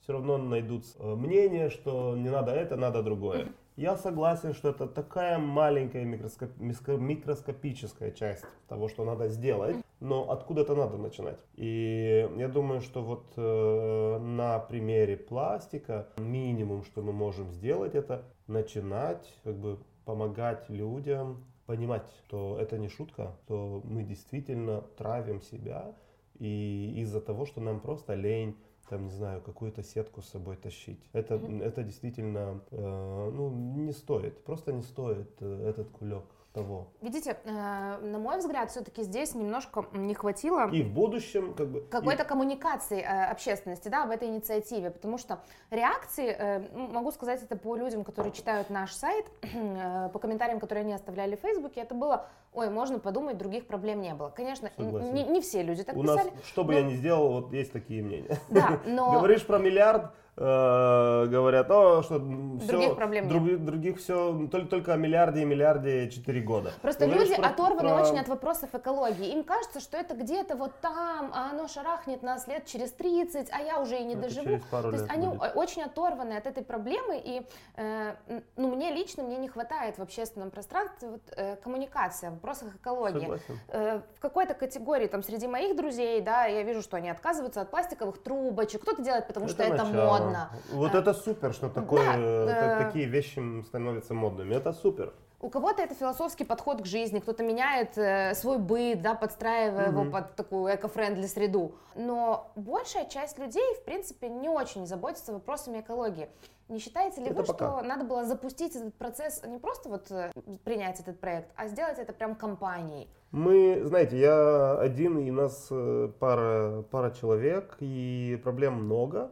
все 0.01 0.13
равно 0.13 0.37
найдутся 0.37 0.97
э, 0.99 1.15
мнения, 1.15 1.69
что 1.69 2.15
не 2.17 2.29
надо 2.29 2.51
это, 2.51 2.75
надо 2.75 3.01
другое. 3.03 3.47
Я 3.75 3.97
согласен, 3.97 4.53
что 4.53 4.69
это 4.69 4.85
такая 4.85 5.39
маленькая 5.39 6.05
микроскоп, 6.05 6.49
микроскопическая 6.59 8.11
часть 8.11 8.45
того, 8.67 8.87
что 8.87 9.03
надо 9.03 9.29
сделать, 9.29 9.77
но 9.99 10.29
откуда-то 10.29 10.75
надо 10.75 10.97
начинать. 10.97 11.39
И 11.55 12.29
я 12.37 12.47
думаю, 12.49 12.81
что 12.81 13.01
вот 13.01 13.33
э, 13.35 14.19
на 14.19 14.59
примере 14.59 15.17
пластика 15.17 16.07
минимум, 16.17 16.83
что 16.83 17.01
мы 17.01 17.13
можем 17.13 17.49
сделать, 17.51 17.95
это 17.95 18.25
начинать 18.45 19.33
как 19.43 19.55
бы 19.55 19.79
помогать 20.05 20.69
людям 20.69 21.45
понимать, 21.65 22.05
что 22.25 22.57
это 22.59 22.77
не 22.77 22.89
шутка, 22.89 23.35
что 23.43 23.81
мы 23.85 24.03
действительно 24.03 24.81
травим 24.97 25.41
себя 25.41 25.95
и 26.39 26.93
из-за 26.97 27.21
того, 27.21 27.45
что 27.45 27.61
нам 27.61 27.79
просто 27.79 28.15
лень 28.15 28.57
там, 28.93 29.05
не 29.05 29.11
знаю, 29.11 29.41
какую-то 29.41 29.81
сетку 29.81 30.21
с 30.21 30.29
собой 30.29 30.55
тащить. 30.55 30.99
Это, 31.13 31.35
mm-hmm. 31.35 31.63
это 31.63 31.81
действительно, 31.81 32.61
э, 32.69 33.31
ну, 33.33 33.49
не 33.49 33.91
стоит, 33.91 34.43
просто 34.43 34.71
не 34.71 34.83
стоит 34.83 35.31
э, 35.41 35.67
этот 35.67 35.89
кулек 35.89 36.25
того. 36.53 36.87
Видите, 37.01 37.37
э, 37.43 37.49
на 37.49 38.19
мой 38.19 38.37
взгляд, 38.37 38.69
все-таки 38.69 39.03
здесь 39.03 39.33
немножко 39.33 39.85
не 39.93 40.13
хватило... 40.13 40.69
И 40.69 40.83
в 40.83 40.93
будущем 40.93 41.53
как 41.55 41.67
бы... 41.69 41.81
Какой-то 41.81 42.23
и... 42.23 42.27
коммуникации 42.27 43.01
э, 43.01 43.25
общественности, 43.25 43.89
да, 43.89 44.05
в 44.05 44.11
этой 44.11 44.27
инициативе, 44.27 44.91
потому 44.91 45.17
что 45.17 45.39
реакции, 45.71 46.27
э, 46.27 46.59
могу 46.73 47.11
сказать 47.11 47.41
это 47.43 47.57
по 47.57 47.75
людям, 47.75 48.03
которые 48.03 48.31
читают 48.31 48.69
наш 48.69 48.93
сайт, 48.93 49.25
э, 49.41 50.09
по 50.13 50.19
комментариям, 50.19 50.59
которые 50.59 50.83
они 50.83 50.93
оставляли 50.93 51.35
в 51.35 51.39
Фейсбуке, 51.39 51.81
это 51.81 51.95
было, 51.95 52.27
ой, 52.53 52.69
можно 52.69 52.99
подумать, 52.99 53.37
других 53.37 53.65
проблем 53.65 54.01
не 54.01 54.13
было. 54.13 54.29
Конечно, 54.29 54.71
не, 54.77 55.23
не 55.23 55.41
все 55.41 55.63
люди 55.63 55.83
так 55.83 55.97
У 55.97 56.03
писали. 56.03 56.29
Нас, 56.29 56.45
что 56.45 56.63
бы 56.63 56.73
но... 56.73 56.79
я 56.79 56.85
ни 56.85 56.93
сделал, 56.93 57.29
вот 57.29 57.51
есть 57.51 57.73
такие 57.73 58.03
мнения. 58.03 58.37
Да, 58.49 58.79
но... 58.85 59.11
Говоришь 59.13 59.43
про 59.43 59.57
миллиард, 59.57 60.11
Э, 60.35 61.27
говорят, 61.27 61.69
о, 61.69 62.01
что 62.01 62.17
других 62.17 62.63
все, 62.63 62.95
проблем 62.95 63.27
друг, 63.27 63.43
нет. 63.43 63.65
других 63.65 63.99
все, 63.99 64.47
только, 64.51 64.67
только 64.67 64.93
о 64.93 64.97
миллиарде 64.97 65.43
и 65.43 65.45
миллиарде 65.45 66.09
4 66.09 66.41
года. 66.41 66.71
Просто 66.81 67.05
Говоришь 67.05 67.29
люди 67.29 67.39
про, 67.39 67.49
оторваны 67.49 67.89
про... 67.89 68.01
очень 68.01 68.17
от 68.17 68.27
вопросов 68.27 68.73
экологии. 68.73 69.31
Им 69.31 69.43
кажется, 69.43 69.79
что 69.79 69.95
это 69.95 70.15
где-то 70.15 70.55
вот 70.55 70.71
там, 70.81 71.31
а 71.35 71.51
оно 71.51 71.67
шарахнет 71.67 72.23
нас 72.23 72.47
лет 72.47 72.65
через 72.65 72.91
30, 72.93 73.49
а 73.51 73.59
я 73.59 73.79
уже 73.79 73.99
и 73.99 74.03
не 74.03 74.13
это 74.13 74.23
доживу. 74.23 74.59
То 74.71 74.89
есть 74.89 75.05
они 75.07 75.27
будет. 75.27 75.55
очень 75.55 75.83
оторваны 75.83 76.33
от 76.33 76.47
этой 76.47 76.63
проблемы, 76.63 77.21
и 77.23 77.45
э, 77.75 78.15
ну, 78.55 78.75
мне 78.75 78.91
лично 78.91 79.21
мне 79.21 79.37
не 79.37 79.49
хватает 79.49 79.99
в 79.99 80.01
общественном 80.01 80.49
пространстве 80.49 81.09
вот, 81.09 81.21
э, 81.35 81.57
коммуникации 81.57 82.29
в 82.29 82.33
вопросах 82.33 82.75
экологии. 82.75 83.39
Э, 83.67 84.01
в 84.15 84.19
какой-то 84.19 84.55
категории, 84.55 85.05
там, 85.05 85.21
среди 85.21 85.45
моих 85.45 85.75
друзей, 85.75 86.21
да, 86.21 86.45
я 86.45 86.63
вижу, 86.63 86.81
что 86.81 86.97
они 86.97 87.11
отказываются 87.11 87.61
от 87.61 87.69
пластиковых 87.69 88.23
трубочек, 88.23 88.81
кто-то 88.81 89.03
делает, 89.03 89.27
потому 89.27 89.45
это 89.45 89.53
что 89.53 89.63
это 89.63 89.85
модно 89.85 90.22
модно. 90.23 90.49
Вот 90.71 90.95
это 90.95 91.13
супер, 91.13 91.53
что 91.53 91.69
такое, 91.69 92.45
да, 92.45 92.81
э, 92.81 92.85
такие 92.85 93.05
вещи 93.05 93.63
становятся 93.63 94.13
модными. 94.13 94.53
Это 94.55 94.73
супер. 94.73 95.13
У 95.43 95.49
кого-то 95.49 95.81
это 95.81 95.93
философский 95.93 96.45
подход 96.45 96.81
к 96.81 96.85
жизни, 96.85 97.19
кто-то 97.19 97.43
меняет 97.43 97.97
э, 97.97 98.33
свой 98.33 98.59
быт, 98.59 99.01
да, 99.01 99.13
подстраивая 99.13 99.89
угу. 99.89 99.99
его 99.99 100.11
под 100.11 100.35
такую 100.35 100.73
эко-френдли 100.73 101.27
среду. 101.27 101.75
Но 101.95 102.49
большая 102.55 103.09
часть 103.09 103.37
людей, 103.37 103.75
в 103.75 103.83
принципе, 103.83 104.29
не 104.29 104.47
очень 104.47 104.87
заботится 104.87 105.33
вопросами 105.33 105.81
экологии. 105.81 106.29
Не 106.69 106.79
считаете 106.79 107.19
ли 107.19 107.27
Это 107.27 107.41
вы, 107.41 107.43
пока. 107.43 107.71
что 107.71 107.85
надо 107.85 108.05
было 108.05 108.23
запустить 108.23 108.73
этот 108.77 108.93
процесс, 108.95 109.43
не 109.45 109.59
просто 109.59 109.89
вот 109.89 110.09
э, 110.11 110.31
принять 110.63 111.01
этот 111.01 111.19
проект, 111.19 111.51
а 111.57 111.67
сделать 111.67 111.99
это 111.99 112.13
прям 112.13 112.35
компанией? 112.35 113.09
Мы, 113.31 113.81
знаете, 113.83 114.17
я 114.17 114.79
один, 114.79 115.17
и 115.17 115.29
нас 115.29 115.67
э, 115.71 116.09
пара, 116.19 116.83
пара 116.83 117.11
человек, 117.11 117.75
и 117.81 118.39
проблем 118.43 118.75
много. 118.75 119.31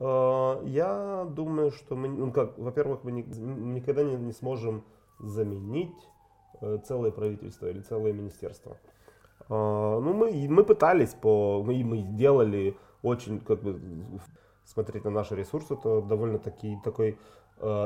Э, 0.00 0.62
Я 0.66 1.26
думаю, 1.30 1.70
что 1.70 1.96
мы, 1.96 2.08
ну 2.08 2.32
как, 2.32 2.58
во-первых, 2.58 3.04
мы 3.04 3.12
ни- 3.12 3.26
никогда 3.74 4.02
не, 4.02 4.16
не 4.16 4.32
сможем 4.32 4.82
заменить 5.20 6.08
э, 6.60 6.78
целое 6.86 7.10
правительство 7.10 7.66
или 7.66 7.80
целое 7.80 8.12
министерство. 8.12 8.76
Э, 9.48 10.00
Ну, 10.00 10.12
мы, 10.14 10.46
мы 10.48 10.64
пытались, 10.64 11.14
по, 11.14 11.62
мы, 11.62 11.84
мы 11.84 11.98
делали 12.02 12.74
очень, 13.02 13.40
как 13.40 13.62
бы, 13.62 13.80
смотреть 14.64 15.04
на 15.04 15.10
наши 15.10 15.34
ресурсы, 15.36 15.76
то 15.76 16.00
довольно-таки 16.00 16.78
такой 16.84 17.16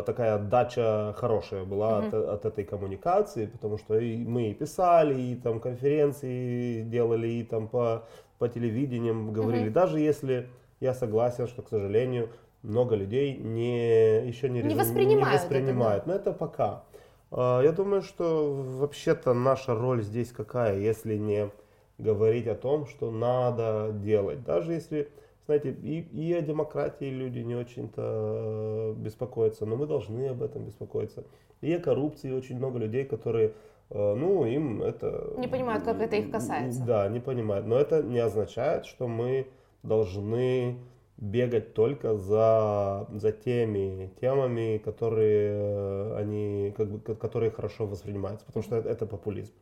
такая 0.06 0.36
отдача 0.36 1.12
хорошая 1.18 1.64
была 1.64 1.98
от, 1.98 2.14
от 2.14 2.44
этой 2.46 2.64
коммуникации, 2.64 3.46
потому 3.46 3.76
что 3.78 3.98
и 3.98 4.24
мы 4.24 4.50
и 4.50 4.54
писали, 4.54 5.20
и 5.20 5.34
там 5.36 5.60
конференции 5.60 6.82
делали, 6.82 7.28
и 7.28 7.44
там 7.44 7.68
по, 7.68 8.04
по 8.38 8.48
телевидениям 8.48 9.32
говорили. 9.34 9.64
Мгм. 9.64 9.72
Даже 9.72 10.00
если 10.00 10.48
я 10.80 10.94
согласен, 10.94 11.46
что, 11.46 11.62
к 11.62 11.68
сожалению, 11.68 12.28
много 12.62 12.94
людей 12.96 13.36
не, 13.36 14.26
еще 14.26 14.48
не, 14.48 14.62
Не 14.62 14.70
резон- 14.70 14.78
воспринимают 14.78 15.34
это, 15.34 15.42
воспринимают. 15.42 16.06
Но 16.06 16.14
это 16.14 16.32
пока. 16.32 16.84
А, 17.30 17.62
Я 17.62 17.72
думаю, 17.72 18.02
что 18.02 18.52
вообще-то 18.54 19.34
наша 19.34 19.74
роль 19.74 20.02
здесь 20.02 20.32
какая, 20.32 20.78
если 20.78 21.16
не 21.16 21.50
говорить 21.98 22.46
о 22.46 22.54
том, 22.54 22.86
что 22.86 23.10
надо 23.10 23.90
делать. 23.94 24.44
Даже 24.44 24.72
если, 24.72 25.08
знаете, 25.46 25.70
и, 25.70 26.00
и 26.00 26.32
о 26.34 26.42
демократии 26.42 27.06
люди 27.06 27.38
не 27.38 27.54
очень-то 27.54 28.02
э, 28.02 28.94
беспокоятся, 28.98 29.64
но 29.64 29.76
мы 29.76 29.86
должны 29.86 30.28
об 30.28 30.42
этом 30.42 30.64
беспокоиться. 30.64 31.24
И 31.62 31.72
о 31.72 31.80
коррупции 31.80 32.32
очень 32.32 32.58
много 32.58 32.78
людей, 32.78 33.04
которые, 33.04 33.54
э, 33.90 34.14
ну, 34.14 34.44
им 34.44 34.82
это... 34.82 35.32
Не 35.38 35.48
понимают, 35.48 35.84
как 35.84 36.00
это 36.02 36.16
их 36.16 36.30
касается. 36.30 36.84
Да, 36.84 37.08
не 37.08 37.20
понимают. 37.20 37.66
Но 37.66 37.78
это 37.78 38.02
не 38.02 38.18
означает, 38.18 38.84
что 38.84 39.08
мы 39.08 39.46
должны 39.86 40.78
бегать 41.16 41.72
только 41.74 42.16
за, 42.16 43.06
за 43.14 43.32
теми 43.32 44.10
темами, 44.20 44.78
которые 44.78 45.50
э, 45.52 46.16
они, 46.18 46.74
как 46.76 46.90
бы, 46.90 47.00
ко- 47.00 47.14
которые 47.14 47.50
хорошо 47.50 47.86
воспринимаются, 47.86 48.44
потому 48.46 48.62
что 48.62 48.76
это, 48.76 48.88
это 48.90 49.06
популизм. 49.06 49.52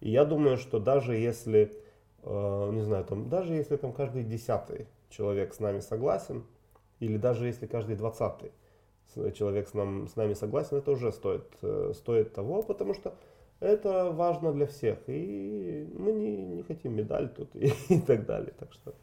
И 0.00 0.10
я 0.10 0.24
думаю, 0.24 0.56
что 0.56 0.78
даже 0.78 1.16
если, 1.16 1.72
э, 2.22 2.70
не 2.72 2.82
знаю, 2.82 3.04
там, 3.04 3.28
даже 3.28 3.54
если 3.54 3.76
там 3.76 3.92
каждый 3.92 4.22
десятый 4.22 4.86
человек 5.10 5.54
с 5.54 5.60
нами 5.60 5.80
согласен, 5.80 6.44
или 7.00 7.16
даже 7.16 7.46
если 7.46 7.66
каждый 7.66 7.96
двадцатый 7.96 8.52
человек 9.34 9.68
с, 9.68 9.74
нам, 9.74 10.08
с 10.08 10.16
нами 10.16 10.34
согласен, 10.34 10.76
это 10.76 10.92
уже 10.92 11.12
стоит, 11.12 11.44
э, 11.62 11.92
стоит 11.94 12.32
того, 12.32 12.62
потому 12.62 12.94
что 12.94 13.14
это 13.60 14.10
важно 14.10 14.52
для 14.52 14.66
всех. 14.66 14.98
И 15.08 15.88
мы 15.98 16.12
не, 16.12 16.36
не 16.36 16.62
хотим 16.62 16.94
медаль 16.94 17.28
тут 17.28 17.48
и, 17.56 17.72
и 17.88 18.00
так 18.00 18.24
далее. 18.26 18.52
Так 18.58 18.72
что 18.72 18.94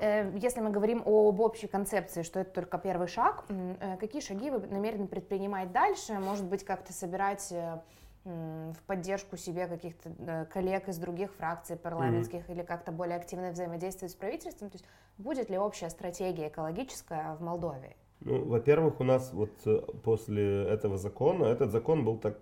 Если 0.00 0.60
мы 0.60 0.70
говорим 0.70 1.02
об 1.04 1.40
общей 1.40 1.66
концепции, 1.66 2.22
что 2.22 2.40
это 2.40 2.50
только 2.52 2.78
первый 2.78 3.08
шаг, 3.08 3.44
э, 3.48 3.96
какие 3.98 4.20
шаги 4.20 4.50
вы 4.50 4.60
намерены 4.66 5.06
предпринимать 5.06 5.72
дальше? 5.72 6.14
Может 6.14 6.44
быть, 6.44 6.64
как-то 6.64 6.92
собирать 6.92 7.52
э, 7.52 7.78
в 8.24 8.82
поддержку 8.86 9.36
себе 9.36 9.66
каких-то 9.66 10.10
э, 10.18 10.46
коллег 10.46 10.88
из 10.88 10.98
других 10.98 11.32
фракций 11.34 11.76
парламентских 11.76 12.48
или 12.50 12.62
как-то 12.62 12.92
более 12.92 13.16
активно 13.16 13.50
взаимодействовать 13.50 14.12
с 14.12 14.16
правительством? 14.16 14.70
То 14.70 14.76
есть 14.76 14.84
будет 15.18 15.50
ли 15.50 15.58
общая 15.58 15.90
стратегия 15.90 16.48
экологическая 16.48 17.34
в 17.36 17.42
Молдове? 17.42 17.96
Ну, 18.20 18.44
во-первых, 18.44 19.00
у 19.00 19.04
нас 19.04 19.32
вот 19.32 19.50
после 20.04 20.68
этого 20.68 20.96
закона, 20.96 21.46
этот 21.46 21.72
закон 21.72 22.04
был 22.04 22.18
так, 22.18 22.36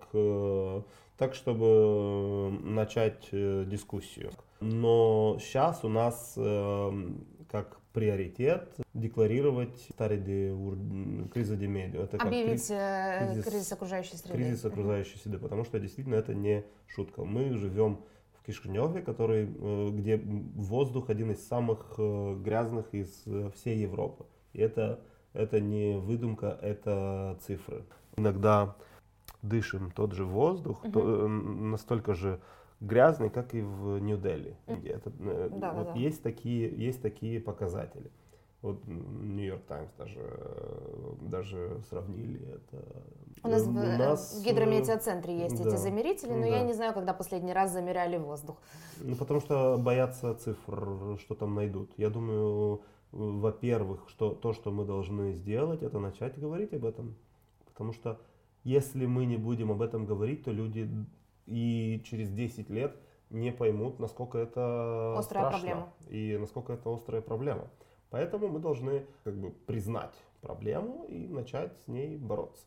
так 1.17 1.33
чтобы 1.33 2.51
начать 2.61 3.29
дискуссию. 3.31 4.29
Но 4.59 5.37
сейчас 5.39 5.83
у 5.83 5.89
нас 5.89 6.37
как 7.51 7.77
приоритет 7.91 8.73
декларировать 8.93 9.77
старые 9.91 10.55
криза 11.33 11.57
демедио. 11.57 12.03
Это 12.03 12.17
как 12.17 12.27
Объявить 12.27 12.65
кри- 12.65 12.75
э, 12.77 13.27
кризис- 13.33 13.43
кризис 13.45 13.71
окружающей 13.73 14.15
среды. 14.15 14.33
кризис 14.37 14.63
окружающей 14.65 15.17
среды, 15.19 15.37
потому 15.37 15.65
что 15.65 15.79
действительно 15.79 16.15
это 16.15 16.33
не 16.33 16.63
шутка. 16.87 17.25
Мы 17.25 17.57
живем 17.57 17.99
в 18.39 18.45
Кишиневе, 18.45 19.01
который, 19.01 19.49
э, 19.53 19.89
где 19.91 20.17
воздух 20.17 21.09
один 21.09 21.31
из 21.31 21.45
самых 21.45 21.95
э, 21.97 22.35
грязных 22.41 22.93
из 22.93 23.25
всей 23.55 23.79
Европы. 23.79 24.25
И 24.53 24.61
это, 24.61 25.01
это 25.33 25.59
не 25.59 25.97
выдумка, 25.97 26.57
это 26.61 27.37
цифры. 27.45 27.83
Иногда 28.15 28.75
дышим 29.41 29.91
тот 29.91 30.13
же 30.13 30.23
воздух, 30.23 30.81
то, 30.93 31.25
э, 31.25 31.27
настолько 31.27 32.13
же 32.13 32.39
грязный, 32.81 33.29
как 33.29 33.53
и 33.53 33.61
в 33.61 33.99
Нью-Дели. 33.99 34.57
Это, 34.67 35.11
э, 35.19 35.49
Да, 35.51 35.73
вот 35.73 35.93
да. 35.93 35.93
Есть, 35.93 36.21
такие, 36.21 36.69
есть 36.75 37.01
такие 37.01 37.39
показатели. 37.39 38.11
Вот 38.61 38.85
Нью-Йорк 38.85 39.63
Таймс 39.65 39.91
даже, 39.97 40.19
э, 40.19 41.13
даже 41.21 41.81
сравнили 41.89 42.41
это. 42.47 42.85
У 43.43 43.47
нас 43.47 43.63
Э, 43.63 43.65
в, 43.65 43.69
у 43.69 43.97
нас, 43.97 44.39
в 44.39 44.45
гидрометеоцентре 44.45 45.39
есть 45.39 45.55
эти 45.55 45.63
да, 45.63 45.77
замерители, 45.77 46.31
но 46.31 46.41
да. 46.41 46.47
я 46.47 46.63
не 46.63 46.73
знаю, 46.73 46.93
когда 46.93 47.13
последний 47.13 47.53
раз 47.53 47.71
замеряли 47.71 48.17
воздух. 48.17 48.57
Ну, 48.99 49.15
потому 49.15 49.39
что 49.39 49.77
боятся 49.79 50.35
цифр, 50.35 51.17
что 51.19 51.33
там 51.33 51.55
найдут. 51.55 51.91
Я 51.97 52.09
думаю, 52.09 52.81
во-первых, 53.11 54.09
что 54.09 54.31
то, 54.31 54.53
что 54.53 54.71
мы 54.71 54.85
должны 54.85 55.33
сделать, 55.33 55.81
это 55.81 55.99
начать 55.99 56.39
говорить 56.39 56.73
об 56.73 56.85
этом. 56.85 57.15
Потому 57.65 57.93
что 57.93 58.19
если 58.63 59.07
мы 59.07 59.25
не 59.25 59.37
будем 59.37 59.71
об 59.71 59.81
этом 59.81 60.05
говорить, 60.05 60.43
то 60.43 60.51
люди 60.51 60.87
и 61.51 62.01
через 62.05 62.31
10 62.31 62.69
лет 62.69 62.95
не 63.29 63.51
поймут, 63.51 63.99
насколько 63.99 64.37
это 64.37 65.15
Острая 65.17 65.45
страшно 65.49 65.59
проблема. 65.59 65.93
и 66.09 66.37
насколько 66.37 66.73
это 66.73 66.93
острая 66.93 67.21
проблема. 67.21 67.67
Поэтому 68.09 68.47
мы 68.47 68.59
должны 68.59 69.05
как 69.23 69.35
бы 69.35 69.51
признать 69.51 70.13
проблему 70.41 71.05
и 71.09 71.27
начать 71.27 71.77
с 71.81 71.87
ней 71.87 72.17
бороться. 72.17 72.65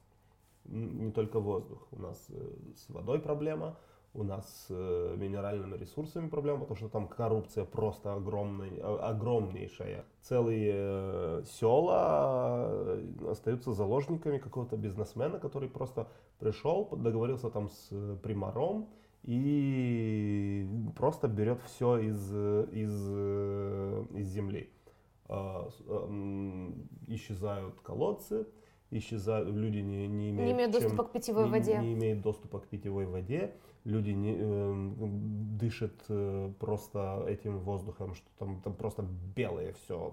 Не 0.64 1.10
только 1.12 1.40
воздух. 1.40 1.86
У 1.92 2.00
нас 2.00 2.26
э, 2.30 2.54
с 2.76 2.88
водой 2.88 3.20
проблема, 3.20 3.76
у 4.14 4.22
нас 4.22 4.46
с 4.48 4.66
э, 4.70 5.14
минеральными 5.18 5.76
ресурсами 5.76 6.28
проблема, 6.28 6.60
потому 6.60 6.76
что 6.76 6.88
там 6.88 7.08
коррупция 7.08 7.64
просто 7.66 8.14
огромный, 8.14 8.80
о- 8.82 9.10
огромнейшая. 9.10 10.04
Целые 10.28 10.72
э, 10.74 11.42
села 11.44 12.66
э, 12.70 13.30
остаются 13.30 13.72
заложниками 13.74 14.38
какого-то 14.38 14.74
бизнесмена, 14.78 15.38
который 15.38 15.68
просто 15.68 16.08
пришел, 16.38 16.88
договорился 16.96 17.50
там 17.50 17.68
с 17.68 17.88
э, 17.90 18.16
примаром 18.22 18.88
и 19.22 20.66
просто 20.96 21.28
берет 21.28 21.60
все 21.66 21.98
из, 21.98 22.32
из, 22.32 23.10
из 24.16 24.28
земли. 24.28 24.70
А, 25.28 25.68
Исчезают 27.06 27.80
колодцы, 27.82 28.46
исчезают, 28.90 29.50
люди 29.50 29.78
не, 29.78 30.06
не 30.08 30.30
имеют, 30.30 30.46
Не 30.48 30.52
имеют 30.52 30.72
чем- 30.72 30.82
доступа 30.82 31.04
к 31.04 31.12
питьевой 31.12 31.44
не, 31.44 31.50
воде. 31.50 31.78
не 31.78 31.92
имеют 31.92 32.22
доступа 32.22 32.60
к 32.60 32.66
питьевой 32.66 33.04
воде, 33.04 33.54
люди 33.84 34.10
не, 34.10 34.34
эм, 34.34 35.56
дышат 35.58 35.92
э, 36.08 36.52
просто 36.58 37.24
этим 37.28 37.58
воздухом, 37.58 38.14
что 38.14 38.26
там, 38.38 38.60
там 38.62 38.74
просто 38.74 39.06
белое 39.36 39.72
все, 39.72 40.12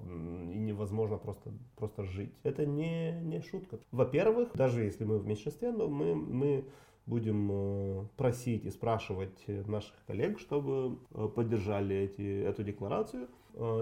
и 0.54 0.60
невозможно 0.60 1.18
просто, 1.18 1.51
просто 1.78 2.04
жить. 2.04 2.34
Это 2.44 2.66
не, 2.66 3.20
не 3.22 3.42
шутка. 3.42 3.80
Во-первых, 3.92 4.50
даже 4.56 4.84
если 4.84 5.06
мы 5.06 5.20
в 5.20 5.25
меньшинстве, 5.25 5.72
но 5.72 5.88
мы, 5.88 6.16
мы 6.16 6.66
будем 7.06 7.50
э, 7.51 8.06
просить 8.18 8.66
и 8.66 8.70
спрашивать 8.70 9.44
э, 9.48 9.63
наших 9.68 9.96
коллег, 10.06 10.40
чтобы 10.40 11.00
э, 11.12 11.30
поддержали 11.34 11.96
эти, 11.96 12.44
эту 12.44 12.63
декларацию, 12.63 13.24
э, 13.24 13.28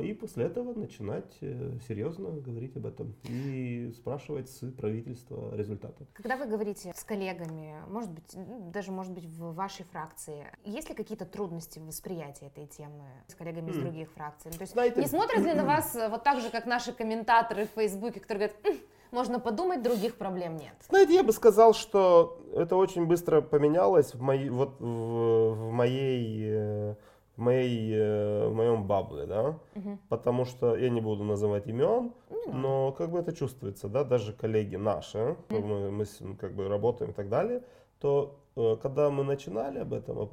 и 0.02 0.14
после 0.14 0.46
этого 0.46 0.74
начинать 0.74 1.38
э, 1.42 1.78
серьезно 1.88 2.30
говорить 2.32 2.76
об 2.76 2.86
этом 2.86 3.16
и 3.24 3.92
спрашивать 3.96 4.50
с 4.50 4.60
правительства 4.72 5.56
результаты. 5.56 6.08
Когда 6.14 6.38
вы 6.38 6.46
говорите 6.48 6.92
с 6.96 7.04
коллегами, 7.04 7.76
может 7.88 8.12
быть, 8.12 8.36
даже, 8.72 8.92
может 8.92 9.14
быть, 9.14 9.26
в 9.26 9.54
вашей 9.54 9.86
фракции, 9.86 10.48
есть 10.64 10.90
ли 10.90 10.96
какие-то 10.96 11.26
трудности 11.26 11.80
в 11.80 11.86
восприятии 11.88 12.48
этой 12.48 12.66
темы 12.68 13.06
с 13.28 13.36
коллегами 13.36 13.70
из 13.72 13.78
М. 13.78 13.84
других 13.84 14.12
фракций? 14.12 14.52
Ну, 14.52 14.58
то 14.58 14.64
есть 14.64 14.74
Знаете- 14.74 15.00
не 15.02 15.08
смотрят 15.08 15.44
ли 15.44 15.54
на 15.54 15.64
вас 15.66 15.96
э, 15.96 16.10
вот 16.10 16.24
так 16.24 16.40
же, 16.42 16.50
как 16.50 16.66
наши 16.66 16.92
комментаторы 16.94 17.66
в 17.66 17.70
Фейсбуке, 17.80 18.20
которые 18.20 18.48
говорят, 18.50 18.66
«М, 18.66 18.78
можно 19.12 19.40
подумать, 19.40 19.82
других 19.82 20.18
проблем 20.18 20.58
нет? 20.58 20.74
Знаете, 20.88 21.16
я 21.16 21.24
бы 21.24 21.32
сказал, 21.32 21.74
что 21.74 22.40
это 22.56 22.76
очень 22.76 23.06
быстро 23.08 23.42
поменялось 23.42 24.14
в, 24.14 24.22
моей, 24.22 24.50
вот, 24.50 24.80
в, 24.80 25.54
в 25.56 25.72
моей, 25.72 26.44
э, 26.48 26.96
в, 27.40 27.42
моей, 27.42 27.94
э, 27.96 28.48
в 28.50 28.54
моем 28.54 28.84
бабле, 28.84 29.26
да, 29.26 29.56
Мгм. 29.76 29.98
потому 30.10 30.46
что 30.46 30.76
я 30.76 30.90
не 30.90 31.02
буду 31.02 31.24
называть 31.24 31.68
имен, 31.68 32.12
Ну, 32.30 32.52
но 32.54 32.92
как 32.92 33.10
бы 33.12 33.20
это 33.20 33.32
чувствуется, 33.32 33.88
да, 33.88 34.04
даже 34.04 34.34
коллеги 34.34 34.76
наши, 34.78 35.36
мы, 35.50 35.90
мы 35.92 36.04
с- 36.06 36.22
как 36.40 36.54
бы 36.54 36.68
работаем 36.68 37.12
и 37.12 37.14
так 37.14 37.30
далее, 37.30 37.62
то 38.00 38.36
Э, 38.56 38.76
когда 38.82 39.10
мы 39.10 39.24
начинали 39.24 39.80
об 39.80 39.94
этом, 39.94 40.18
о, 40.18 40.24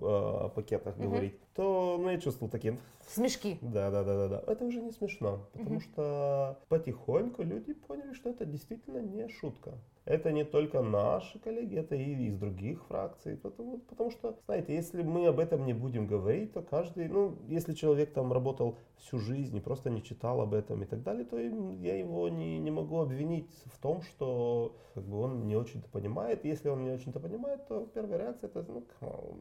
о 0.46 0.48
пакетах 0.48 0.96
угу. 0.96 1.04
говорить, 1.08 1.38
то 1.56 1.98
ну, 1.98 2.10
я 2.10 2.20
чувствовал 2.20 2.50
такие... 2.50 2.78
Смешки. 3.08 3.58
Да, 3.62 3.90
да, 3.90 4.04
да, 4.04 4.16
да, 4.16 4.28
да. 4.28 4.52
Это 4.52 4.64
уже 4.64 4.80
не 4.80 4.90
смешно, 4.90 5.46
потому 5.52 5.76
угу. 5.76 5.80
что 5.80 6.58
потихоньку 6.68 7.42
люди 7.42 7.72
поняли, 7.72 8.12
что 8.12 8.30
это 8.30 8.44
действительно 8.44 8.98
не 8.98 9.28
шутка. 9.28 9.78
Это 10.04 10.32
не 10.32 10.44
только 10.44 10.82
наши 10.82 11.38
коллеги, 11.38 11.76
это 11.76 11.96
и 11.96 12.26
из 12.26 12.36
других 12.36 12.84
фракций. 12.86 13.36
Потому, 13.36 13.78
потому 13.78 14.10
что, 14.10 14.38
знаете, 14.46 14.75
если 14.75 15.02
мы 15.02 15.26
об 15.26 15.38
этом 15.38 15.64
не 15.64 15.72
будем 15.72 16.06
говорить, 16.06 16.52
то 16.52 16.62
каждый, 16.62 17.08
ну, 17.08 17.36
если 17.48 17.75
человек 17.75 18.12
там 18.12 18.32
работал 18.32 18.76
всю 18.98 19.18
жизнь 19.18 19.56
и 19.56 19.60
просто 19.60 19.88
не 19.88 20.02
читал 20.02 20.40
об 20.40 20.52
этом 20.52 20.82
и 20.82 20.86
так 20.86 21.02
далее, 21.02 21.25
то 21.25 21.38
я 21.38 21.96
его 21.96 22.28
не, 22.28 22.58
не 22.58 22.70
могу 22.70 23.00
обвинить 23.00 23.50
в 23.66 23.78
том, 23.80 24.02
что 24.02 24.76
как 24.94 25.04
бы 25.04 25.20
он 25.20 25.46
не 25.46 25.56
очень-то 25.56 25.88
понимает. 25.88 26.44
Если 26.44 26.68
он 26.68 26.84
не 26.84 26.90
очень-то 26.90 27.18
понимает, 27.18 27.66
то 27.66 27.88
первая 27.94 28.18
реакция 28.18 28.48
это, 28.48 28.64
ну, 28.68 28.84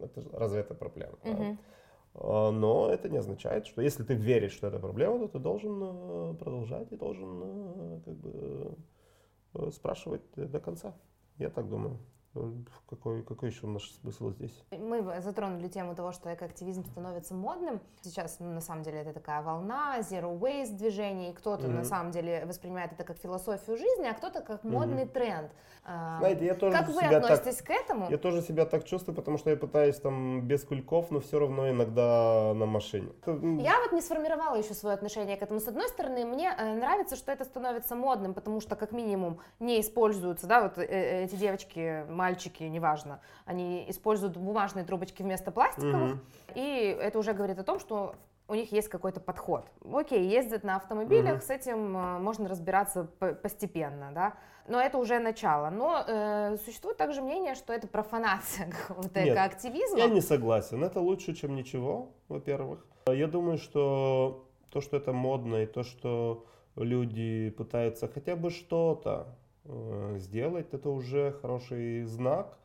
это 0.02 0.24
разве 0.34 0.62
это 0.62 0.74
проблема? 0.74 1.14
Uh-huh. 1.24 1.58
Но 2.18 2.90
это 2.90 3.10
не 3.10 3.18
означает, 3.18 3.68
что 3.68 3.82
если 3.82 4.04
ты 4.04 4.14
веришь, 4.14 4.54
что 4.54 4.68
это 4.68 4.80
проблема, 4.80 5.20
то 5.20 5.28
ты 5.28 5.40
должен 5.40 5.82
э, 5.84 6.36
продолжать 6.40 6.92
и 6.92 6.96
должен 6.96 7.42
э, 7.44 8.00
как 8.06 8.16
бы 8.16 8.78
Э, 9.56 9.72
спрашивать 9.72 10.22
до 10.36 10.60
конца. 10.60 10.94
Я 11.38 11.50
так 11.50 11.70
думаю. 11.70 11.98
Э, 12.36 12.52
какой, 12.90 13.24
какой 13.24 13.50
еще 13.50 13.68
наш 13.68 13.92
смысл 14.02 14.32
здесь? 14.32 14.64
Мы 14.72 15.22
затронули 15.22 15.68
тему 15.68 15.96
того, 15.96 16.12
что 16.12 16.34
экоактивизм 16.34 16.86
становится 16.86 17.34
модным. 17.34 17.80
Сейчас, 18.02 18.38
ну, 18.40 18.52
на 18.52 18.62
самом 18.62 18.84
деле, 18.84 19.00
это 19.00 19.14
такая 19.14 19.42
волна, 19.42 20.00
zero 20.00 20.38
waste 20.38 20.76
движений. 20.76 21.34
Кто-то, 21.34 21.68
mm-hmm. 21.68 21.74
на 21.74 21.84
самом 21.84 22.12
деле, 22.12 22.46
воспринимает 22.46 22.92
это 22.92 23.04
как 23.04 23.18
философию 23.18 23.78
жизни, 23.78 24.06
а 24.06 24.14
кто-то 24.14 24.42
как 24.42 24.64
модный 24.64 25.04
mm-hmm. 25.04 25.12
тренд. 25.12 25.52
А, 25.88 26.18
Знаете, 26.20 26.46
я 26.46 26.56
тоже 26.56 26.76
как 26.76 26.90
вы 26.90 27.02
относитесь 27.02 27.58
так, 27.58 27.68
к 27.68 27.70
этому? 27.70 28.10
Я 28.10 28.18
тоже 28.18 28.42
себя 28.42 28.66
так 28.66 28.86
чувствую, 28.86 29.16
потому 29.16 29.38
что 29.38 29.52
я 29.52 29.56
пытаюсь 29.56 29.98
там 29.98 30.42
без 30.42 30.64
кульков, 30.64 31.12
но 31.12 31.20
все 31.20 31.40
равно 31.40 31.70
иногда 31.70 32.54
на 32.56 32.66
машине. 32.66 33.10
Я 33.26 33.80
вот 33.82 33.92
не 33.92 34.02
сформировала 34.02 34.56
еще 34.56 34.74
свое 34.74 34.96
отношение 34.96 35.38
к 35.38 35.44
этому. 35.44 35.60
С 35.60 35.68
одной 35.68 35.88
стороны, 35.88 36.26
мне 36.26 36.54
э, 36.58 36.74
нравится, 36.76 37.16
что 37.16 37.32
это 37.32 37.46
становится 37.46 37.96
модным, 37.96 38.34
потому 38.34 38.62
что, 38.62 38.76
как 38.76 38.92
минимум, 38.92 39.40
не 39.60 39.80
используются, 39.80 40.48
да, 40.48 40.64
вот 40.64 40.80
эти 40.80 41.36
девочки, 41.36 42.04
мальчики, 42.26 42.64
неважно, 42.64 43.20
они 43.46 43.86
используют 43.88 44.36
бумажные 44.38 44.84
трубочки 44.84 45.22
вместо 45.22 45.52
пластиковых, 45.52 46.14
угу. 46.14 46.20
и 46.56 46.98
это 47.00 47.20
уже 47.20 47.34
говорит 47.34 47.60
о 47.60 47.64
том, 47.64 47.80
что 47.80 48.16
у 48.48 48.56
них 48.56 48.72
есть 48.72 48.90
какой-то 48.90 49.20
подход. 49.20 49.66
Окей, 49.94 50.28
ездят 50.28 50.64
на 50.64 50.76
автомобилях, 50.76 51.38
угу. 51.38 51.42
с 51.42 51.50
этим 51.50 51.98
э, 51.98 52.20
можно 52.20 52.48
разбираться 52.48 53.04
постепенно, 53.44 54.12
да, 54.14 54.34
но 54.68 54.80
это 54.80 54.98
уже 54.98 55.20
начало. 55.20 55.70
Но 55.70 56.04
э, 56.08 56.58
существует 56.66 56.98
также 56.98 57.22
мнение, 57.22 57.56
что 57.56 57.74
это 57.74 57.88
профанация 57.88 58.72
какого-то 58.88 59.20
экоактивизма. 59.34 60.00
Я 60.00 60.08
не 60.08 60.22
согласен. 60.22 60.84
Это 60.84 61.00
лучше, 61.00 61.34
чем 61.34 61.56
ничего, 61.56 62.10
во-первых. 62.28 62.86
Я 63.08 63.28
думаю, 63.28 63.58
что 63.58 64.48
то, 64.70 64.82
что 64.82 64.98
это 64.98 65.14
модно, 65.14 65.64
и 65.64 65.66
то, 65.66 65.84
что 65.84 66.46
люди 66.76 67.50
пытаются 67.50 68.08
хотя 68.08 68.36
бы 68.36 68.50
что-то 68.50 69.28
сделать, 70.18 70.74
это 70.74 70.90
уже 70.90 71.34
хороший 71.42 72.04
знак, 72.04 72.58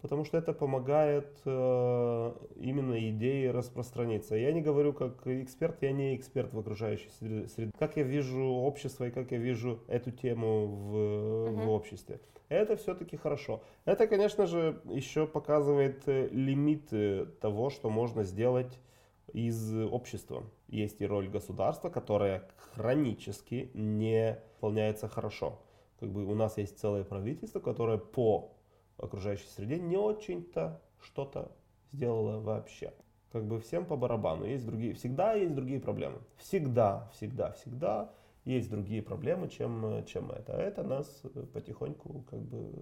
потому 0.00 0.24
что 0.24 0.38
это 0.38 0.52
помогает 0.52 1.40
э, 1.44 2.32
именно 2.56 3.10
идее 3.10 3.50
распространиться. 3.50 4.36
Я 4.36 4.52
не 4.52 4.62
говорю 4.62 4.92
как 4.92 5.26
эксперт, 5.26 5.82
я 5.82 5.92
не 5.92 6.14
эксперт 6.14 6.52
в 6.52 6.58
окружающей 6.58 7.10
среде. 7.10 7.72
Как 7.78 7.96
я 7.96 8.04
вижу 8.04 8.44
общество 8.44 9.06
и 9.06 9.10
как 9.10 9.32
я 9.32 9.38
вижу 9.38 9.80
эту 9.88 10.10
тему 10.12 10.66
в, 10.66 10.94
uh-huh. 10.94 11.64
в 11.64 11.70
обществе. 11.70 12.20
Это 12.48 12.76
все-таки 12.76 13.16
хорошо. 13.16 13.62
Это, 13.84 14.06
конечно 14.06 14.46
же, 14.46 14.80
еще 14.84 15.26
показывает 15.26 16.06
э, 16.06 16.28
лимиты 16.28 17.26
того, 17.40 17.70
что 17.70 17.90
можно 17.90 18.22
сделать 18.22 18.78
из 19.32 19.74
общества. 19.74 20.44
Есть 20.68 21.00
и 21.00 21.06
роль 21.06 21.28
государства, 21.28 21.90
которая 21.90 22.48
хронически 22.74 23.70
не 23.74 24.38
выполняется 24.54 25.08
хорошо 25.08 25.58
как 25.98 26.10
бы 26.10 26.24
у 26.24 26.34
нас 26.34 26.58
есть 26.58 26.78
целое 26.78 27.04
правительство, 27.04 27.60
которое 27.60 27.98
по 27.98 28.52
окружающей 28.98 29.46
среде 29.48 29.78
не 29.78 29.96
очень-то 29.96 30.80
что-то 31.00 31.52
сделало 31.92 32.40
вообще. 32.40 32.92
Как 33.32 33.44
бы 33.44 33.60
всем 33.60 33.84
по 33.84 33.96
барабану. 33.96 34.44
Есть 34.44 34.66
другие, 34.66 34.94
всегда 34.94 35.34
есть 35.34 35.54
другие 35.54 35.80
проблемы. 35.80 36.18
Всегда, 36.36 37.08
всегда, 37.12 37.52
всегда 37.52 38.12
есть 38.44 38.70
другие 38.70 39.02
проблемы, 39.02 39.48
чем, 39.48 40.04
чем 40.06 40.30
это. 40.30 40.56
А 40.56 40.60
это 40.60 40.82
нас 40.82 41.22
потихоньку 41.52 42.24
как 42.30 42.40
бы 42.40 42.72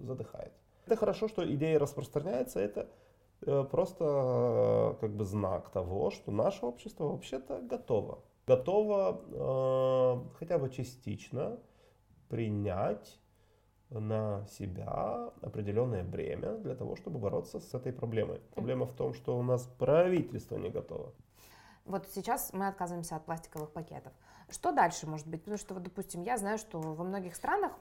задыхает. 0.00 0.52
Это 0.86 0.96
хорошо, 0.96 1.28
что 1.28 1.42
идея 1.54 1.78
распространяется. 1.78 2.60
Это 2.60 2.88
э, 3.42 3.64
просто 3.70 4.04
э, 4.04 5.00
как 5.00 5.16
бы 5.16 5.24
знак 5.24 5.70
того, 5.70 6.10
что 6.10 6.30
наше 6.30 6.64
общество 6.66 7.04
вообще-то 7.08 7.60
готово. 7.62 8.22
Готово 8.46 9.20
э, 9.30 10.36
хотя 10.38 10.58
бы 10.58 10.70
частично 10.70 11.58
принять 12.28 13.18
на 13.90 14.46
себя 14.48 15.30
определенное 15.40 16.04
бремя 16.04 16.56
для 16.56 16.74
того, 16.74 16.96
чтобы 16.96 17.18
бороться 17.18 17.58
с 17.60 17.74
этой 17.74 17.92
проблемой. 17.92 18.40
Проблема 18.54 18.86
в 18.86 18.92
том, 18.92 19.14
что 19.14 19.38
у 19.38 19.42
нас 19.42 19.66
правительство 19.78 20.56
не 20.56 20.68
готово. 20.68 21.12
Вот 21.84 22.06
сейчас 22.12 22.52
мы 22.52 22.68
отказываемся 22.68 23.16
от 23.16 23.24
пластиковых 23.24 23.72
пакетов. 23.72 24.12
Что 24.50 24.72
дальше 24.72 25.06
может 25.06 25.26
быть? 25.26 25.40
Потому 25.40 25.56
что, 25.56 25.74
вот, 25.74 25.82
допустим, 25.82 26.22
я 26.22 26.36
знаю, 26.36 26.58
что 26.58 26.78
во 26.80 27.02
многих 27.02 27.34
странах 27.34 27.72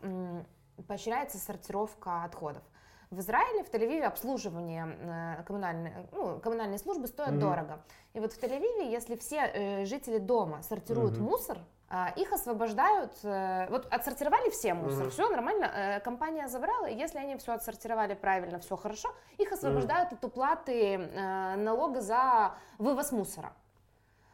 поощряется 0.88 1.38
сортировка 1.38 2.24
отходов. 2.24 2.64
В 3.10 3.20
Израиле, 3.20 3.64
в 3.64 3.72
Тель-Авиве 3.72 4.04
обслуживание 4.04 4.86
э, 4.86 5.44
коммунальной, 5.44 5.94
ну, 6.12 6.40
коммунальной 6.40 6.78
службы 6.78 7.08
стоит 7.08 7.30
mm-hmm. 7.30 7.40
дорого. 7.40 7.86
И 8.14 8.20
вот 8.20 8.34
в 8.34 8.42
Тель-Авиве, 8.42 8.92
если 8.92 9.16
все 9.16 9.46
э, 9.46 9.86
жители 9.86 10.18
дома 10.18 10.62
сортируют 10.62 11.16
mm-hmm. 11.16 11.22
мусор, 11.22 11.58
их 12.18 12.34
освобождают, 12.34 13.14
э, 13.24 13.68
вот 13.70 13.88
отсортировали 13.90 14.50
все 14.50 14.74
мусор, 14.74 15.08
mm-hmm. 15.08 15.10
все 15.10 15.30
нормально, 15.30 15.66
э, 15.66 16.00
компания 16.02 16.50
забрала, 16.50 16.90
и 16.90 16.98
если 16.98 17.18
они 17.18 17.38
все 17.38 17.54
отсортировали 17.54 18.14
правильно, 18.14 18.60
все 18.60 18.76
хорошо, 18.76 19.10
их 19.38 19.54
освобождают 19.54 20.12
mm-hmm. 20.12 20.18
от 20.18 20.26
уплаты 20.26 20.96
э, 20.96 21.56
налога 21.56 22.02
за 22.02 22.56
вывоз 22.78 23.14
мусора. 23.14 23.54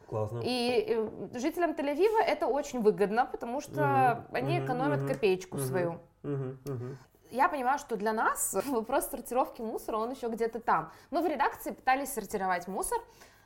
Классно. 0.08 0.42
И 0.44 1.10
жителям 1.34 1.72
Тель-Авива 1.72 2.22
это 2.26 2.48
очень 2.48 2.82
выгодно, 2.82 3.26
потому 3.26 3.62
что 3.62 3.82
mm-hmm. 3.82 4.28
они 4.32 4.60
экономят 4.60 5.02
mm-hmm. 5.02 5.08
копеечку 5.08 5.58
mm-hmm. 5.58 5.68
свою. 5.68 6.00
Mm-hmm. 6.24 6.58
Mm-hmm. 6.66 6.96
Я 7.30 7.50
понимаю, 7.50 7.80
что 7.80 7.98
для 7.98 8.14
нас 8.14 8.56
вопрос 8.68 9.10
сортировки 9.10 9.62
мусора, 9.62 9.98
он 9.98 10.12
еще 10.12 10.28
где-то 10.28 10.60
там. 10.60 10.92
Мы 11.12 11.22
в 11.22 11.28
редакции 11.28 11.72
пытались 11.72 12.14
сортировать 12.14 12.68
мусор, 12.68 13.00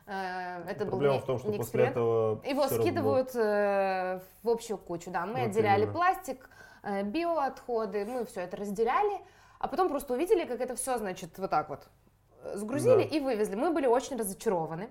это 0.07 0.85
Проблема 0.85 0.99
был 0.99 1.13
не, 1.13 1.19
в 1.19 1.25
том, 1.25 1.39
что 1.39 1.49
не 1.49 1.57
после 1.57 1.85
этого 1.85 2.41
его 2.45 2.67
скидывают 2.67 3.35
равно... 3.35 3.51
Э, 3.51 4.19
в 4.41 4.49
общую 4.49 4.77
кучу, 4.77 5.11
да. 5.11 5.25
Мы 5.25 5.41
вот 5.41 5.49
отделяли 5.49 5.81
именно. 5.81 5.93
пластик, 5.93 6.49
э, 6.83 7.03
биоотходы, 7.03 8.05
мы 8.05 8.25
все 8.25 8.41
это 8.41 8.55
разделяли, 8.55 9.19
а 9.59 9.67
потом 9.67 9.89
просто 9.89 10.13
увидели, 10.13 10.45
как 10.45 10.61
это 10.61 10.75
все, 10.75 10.97
значит, 10.97 11.37
вот 11.37 11.49
так 11.49 11.69
вот 11.69 11.89
сгрузили 12.53 13.03
да. 13.03 13.17
и 13.17 13.19
вывезли. 13.19 13.55
Мы 13.55 13.73
были 13.73 13.85
очень 13.85 14.17
разочарованы. 14.17 14.89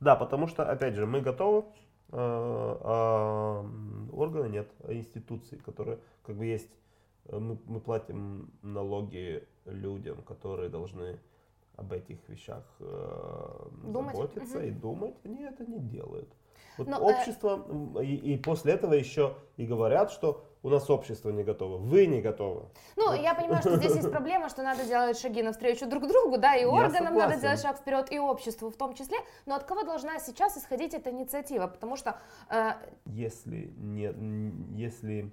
Да, 0.00 0.16
потому 0.16 0.46
что, 0.46 0.64
опять 0.64 0.94
же, 0.94 1.06
мы 1.06 1.20
готовы, 1.20 1.64
а 2.10 3.64
органы 4.12 4.48
нет, 4.48 4.70
а 4.84 4.92
институции, 4.94 5.56
которые 5.56 5.98
как 6.24 6.36
бы 6.36 6.46
есть, 6.46 6.70
мы, 7.30 7.58
мы 7.66 7.80
платим 7.80 8.50
налоги 8.62 9.46
людям, 9.66 10.22
которые 10.22 10.70
должны 10.70 11.18
об 11.76 11.92
этих 11.92 12.18
вещах 12.28 12.64
э, 12.80 13.68
думать. 13.84 14.16
заботиться 14.16 14.58
угу. 14.58 14.66
и 14.66 14.70
думать, 14.70 15.14
они 15.24 15.42
это 15.42 15.64
не 15.64 15.78
делают. 15.78 16.28
Вот 16.78 16.86
Но, 16.86 16.96
э, 16.98 17.00
общество, 17.00 17.66
э... 17.96 18.04
и, 18.04 18.34
и 18.34 18.38
после 18.38 18.74
этого 18.74 18.94
еще 18.94 19.34
и 19.56 19.66
говорят, 19.66 20.10
что 20.10 20.44
у 20.62 20.68
нас 20.68 20.88
общество 20.88 21.30
не 21.30 21.42
готово, 21.42 21.76
вы 21.76 22.06
не 22.06 22.20
готовы. 22.20 22.68
Ну, 22.96 23.10
вот. 23.10 23.20
я 23.20 23.34
понимаю, 23.34 23.60
что 23.60 23.76
здесь 23.76 23.96
есть 23.96 24.10
проблема, 24.10 24.48
что 24.48 24.62
надо 24.62 24.84
делать 24.84 25.18
шаги 25.18 25.42
навстречу 25.42 25.86
друг 25.88 26.06
другу, 26.06 26.38
да, 26.38 26.54
и 26.54 26.64
органам 26.64 27.14
надо 27.14 27.40
делать 27.40 27.60
шаг 27.60 27.78
вперед, 27.78 28.12
и 28.12 28.18
обществу 28.18 28.70
в 28.70 28.76
том 28.76 28.94
числе. 28.94 29.18
Но 29.44 29.56
от 29.56 29.64
кого 29.64 29.82
должна 29.82 30.18
сейчас 30.18 30.56
исходить 30.56 30.94
эта 30.94 31.10
инициатива? 31.10 31.66
Потому 31.66 31.96
что... 31.96 32.16
Э... 32.48 32.74
Если, 33.06 33.72
не, 33.76 34.12
если 34.76 35.32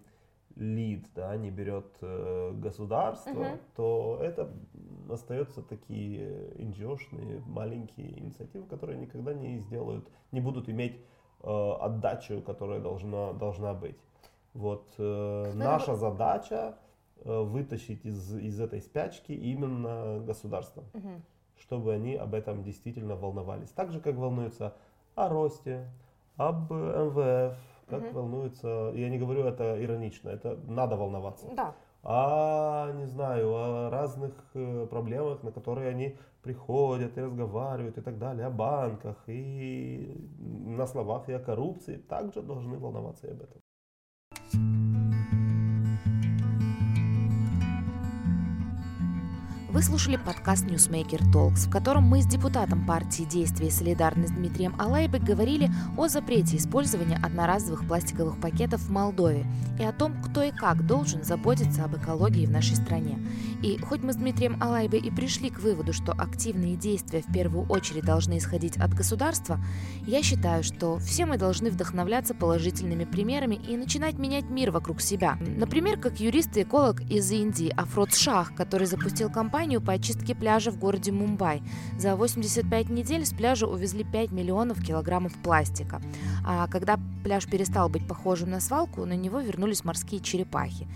лид 0.60 1.06
да, 1.15 1.36
не 1.38 1.50
берет 1.50 1.88
э, 2.02 2.52
государство, 2.56 3.32
угу. 3.32 3.60
то 3.76 4.19
это 4.22 4.52
остаются 5.10 5.62
такие 5.62 6.52
NGO-шные 6.56 7.41
маленькие 7.48 8.19
инициативы, 8.19 8.65
которые 8.65 9.00
никогда 9.00 9.34
не 9.34 9.60
сделают, 9.60 10.08
не 10.32 10.41
будут 10.41 10.69
иметь 10.69 10.98
э, 11.41 11.72
отдачу, 11.80 12.41
которая 12.41 12.82
должна, 12.82 13.34
должна 13.34 13.74
быть. 13.74 13.98
Вот 14.54 14.89
э, 14.98 15.52
наша 15.56 15.95
задача 15.95 16.78
э, 17.24 17.41
вытащить 17.41 18.06
из, 18.06 18.36
из 18.36 18.60
этой 18.60 18.82
спячки 18.82 19.32
именно 19.32 20.19
государство, 20.19 20.84
угу. 20.93 21.22
чтобы 21.58 21.93
они 21.93 22.15
об 22.15 22.34
этом 22.34 22.63
действительно 22.63 23.15
волновались. 23.15 23.69
Так 23.69 23.91
же, 23.91 24.02
как 24.02 24.15
волнуются 24.15 24.76
о 25.15 25.30
росте, 25.30 25.89
об 26.36 26.72
МВФ, 26.72 27.58
как 27.89 28.04
угу. 28.04 28.19
волнуются, 28.19 28.91
я 28.95 29.10
не 29.10 29.17
говорю 29.17 29.43
это 29.43 29.84
иронично, 29.84 30.30
это 30.30 30.58
надо 30.67 30.95
волноваться. 30.95 31.47
Да. 31.56 31.73
о, 32.04 32.91
не 32.93 33.06
знаю, 33.08 33.49
о 33.54 33.89
разных 33.89 34.34
э, 34.54 34.88
проблемах, 34.89 35.43
на 35.43 35.52
которые 35.52 35.89
они 35.89 36.17
приходят 36.43 37.17
и 37.17 37.21
разговаривают 37.21 37.97
и 37.97 38.02
так 38.02 38.17
далее, 38.17 38.45
о 38.45 38.49
банках 38.49 39.17
и 39.28 40.15
на 40.78 40.88
словах 40.88 41.30
и 41.30 41.34
о 41.34 41.39
коррупции, 41.39 41.97
также 41.97 42.41
должны 42.41 42.78
волноваться 42.78 43.28
и 43.28 43.32
об 43.32 43.41
этом. 43.41 44.88
Вы 49.71 49.84
слушали 49.84 50.15
подкаст 50.15 50.65
Newsmaker 50.65 51.21
Talks, 51.32 51.67
в 51.67 51.69
котором 51.69 52.01
мы 52.01 52.23
с 52.23 52.25
депутатом 52.25 52.88
партии 52.88 53.21
«Действие 53.21 53.69
и 53.69 53.71
солидарность» 53.71 54.34
Дмитрием 54.34 54.73
Алайбек 54.79 55.21
говорили 55.21 55.69
о 55.95 56.08
запрете 56.08 56.58
использования 56.58 57.19
одноразовых 57.21 57.88
пластиковых 57.88 58.41
пакетов 58.41 58.82
в 58.82 58.89
Молдове 58.89 59.45
и 59.79 59.84
о 59.84 59.91
том, 59.91 60.19
кто 60.23 60.41
и 60.41 60.49
как 60.49 60.88
должен 60.88 61.23
заботиться 61.23 61.84
об 61.84 61.95
экологии 61.95 62.47
в 62.47 62.49
нашей 62.49 62.77
стране. 62.77 63.19
И 63.62 63.77
хоть 63.77 64.01
мы 64.01 64.13
с 64.13 64.15
Дмитрием 64.15 64.58
Алайбой 64.60 65.01
и 65.01 65.12
пришли 65.12 65.51
к 65.51 65.60
выводу, 65.60 65.93
что 65.93 66.13
активные 66.13 66.75
действия 66.75 67.21
в 67.21 67.32
первую 67.32 67.67
очередь 67.67 68.05
должны 68.05 68.39
исходить 68.39 68.75
от 68.77 68.95
государства, 68.95 69.60
я 70.08 70.23
считаю, 70.23 70.63
что 70.63 70.97
все 70.97 71.27
мы 71.27 71.38
должны 71.38 71.69
вдохновляться 71.69 72.34
положительными 72.34 73.05
примерами 73.05 73.53
и 73.55 73.77
начинать 73.77 74.17
менять 74.17 74.49
мир 74.49 74.71
вокруг 74.71 74.99
себя. 74.99 75.38
Например, 75.39 75.99
как 75.99 76.19
юрист 76.19 76.58
и 76.58 76.63
эколог 76.63 77.01
из 77.01 77.29
Индии 77.29 77.71
Афрод 77.77 78.15
Шах, 78.15 78.55
который 78.55 78.88
запустил 78.88 79.29
кампанию 79.29 79.59
кампанию 79.60 79.82
по 79.82 79.91
очистке 79.91 80.34
пляжа 80.34 80.72
в 80.72 80.80
городе 80.80 81.12
Мумбай. 81.12 81.62
За 81.98 82.15
85 82.15 82.89
недель 82.89 83.26
с 83.26 83.34
пляжа 83.34 83.67
увезли 83.67 84.06
5 84.06 84.32
миллионов 84.32 84.82
килограммов 84.82 85.34
пластика. 85.43 86.02
А 86.45 86.67
когда 86.67 86.98
пляж 87.26 87.45
перестал 87.45 87.89
быть 87.89 88.08
похожим 88.08 88.52
на 88.52 88.62
свалку, 88.62 89.04
на 89.04 89.17
него 89.17 89.41
вернулись 89.41 89.84
морские 89.84 90.22
черепахи. 90.22 90.88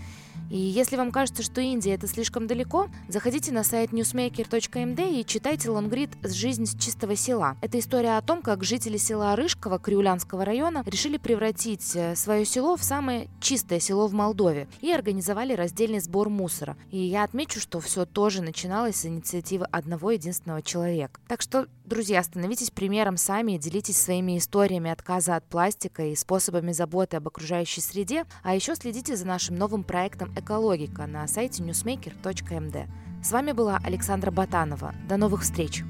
И 0.50 0.58
если 0.58 0.96
вам 0.96 1.10
кажется, 1.10 1.42
что 1.42 1.60
Индия 1.60 1.94
это 1.94 2.06
слишком 2.06 2.46
далеко, 2.46 2.88
заходите 3.08 3.52
на 3.52 3.64
сайт 3.64 3.92
newsmaker.md 3.92 5.20
и 5.20 5.24
читайте 5.24 5.70
лонгрид 5.70 6.10
«Жизнь 6.22 6.66
с 6.66 6.76
чистого 6.78 7.16
села». 7.16 7.56
Это 7.62 7.78
история 7.78 8.18
о 8.18 8.22
том, 8.22 8.42
как 8.42 8.62
жители 8.62 8.96
села 8.96 9.36
Рыжково 9.36 9.78
Криулянского 9.78 10.44
района 10.44 10.82
решили 10.86 11.16
превратить 11.16 11.96
э, 11.96 12.14
свое 12.14 12.44
село 12.44 12.76
в 12.76 12.84
самое 12.84 13.28
чистое 13.40 13.80
село 13.80 14.06
в 14.06 14.12
Молдове 14.12 14.68
и 14.80 14.92
организовали 14.92 15.54
раздельный 15.54 16.00
сбор 16.00 16.28
мусора. 16.28 16.76
И 16.90 16.98
я 16.98 17.24
отмечу, 17.24 17.58
что 17.60 17.80
все 17.80 18.04
тоже 18.04 18.42
начиналось 18.42 18.96
с 18.96 19.06
инициативы 19.06 19.66
одного 19.70 20.10
единственного 20.10 20.62
человека. 20.62 21.20
Так 21.26 21.40
что, 21.40 21.66
друзья, 21.84 22.22
становитесь 22.22 22.70
примером 22.70 23.16
сами 23.16 23.52
и 23.52 23.58
делитесь 23.58 23.96
своими 23.96 24.38
историями 24.38 24.90
отказа 24.90 25.36
от 25.36 25.44
пластика 25.48 26.04
и 26.04 26.14
способами 26.14 26.72
заботы 26.72 27.16
об 27.16 27.28
окружающей 27.28 27.80
среде, 27.80 28.24
а 28.42 28.54
еще 28.54 28.74
следите 28.74 29.16
за 29.16 29.26
нашим 29.26 29.56
новым 29.56 29.84
проектом 29.84 30.33
«Экологика» 30.36 31.06
на 31.06 31.26
сайте 31.26 31.62
newsmaker.md. 31.62 32.86
С 33.22 33.32
вами 33.32 33.52
была 33.52 33.78
Александра 33.84 34.30
Батанова. 34.30 34.94
До 35.08 35.16
новых 35.16 35.42
встреч! 35.42 35.84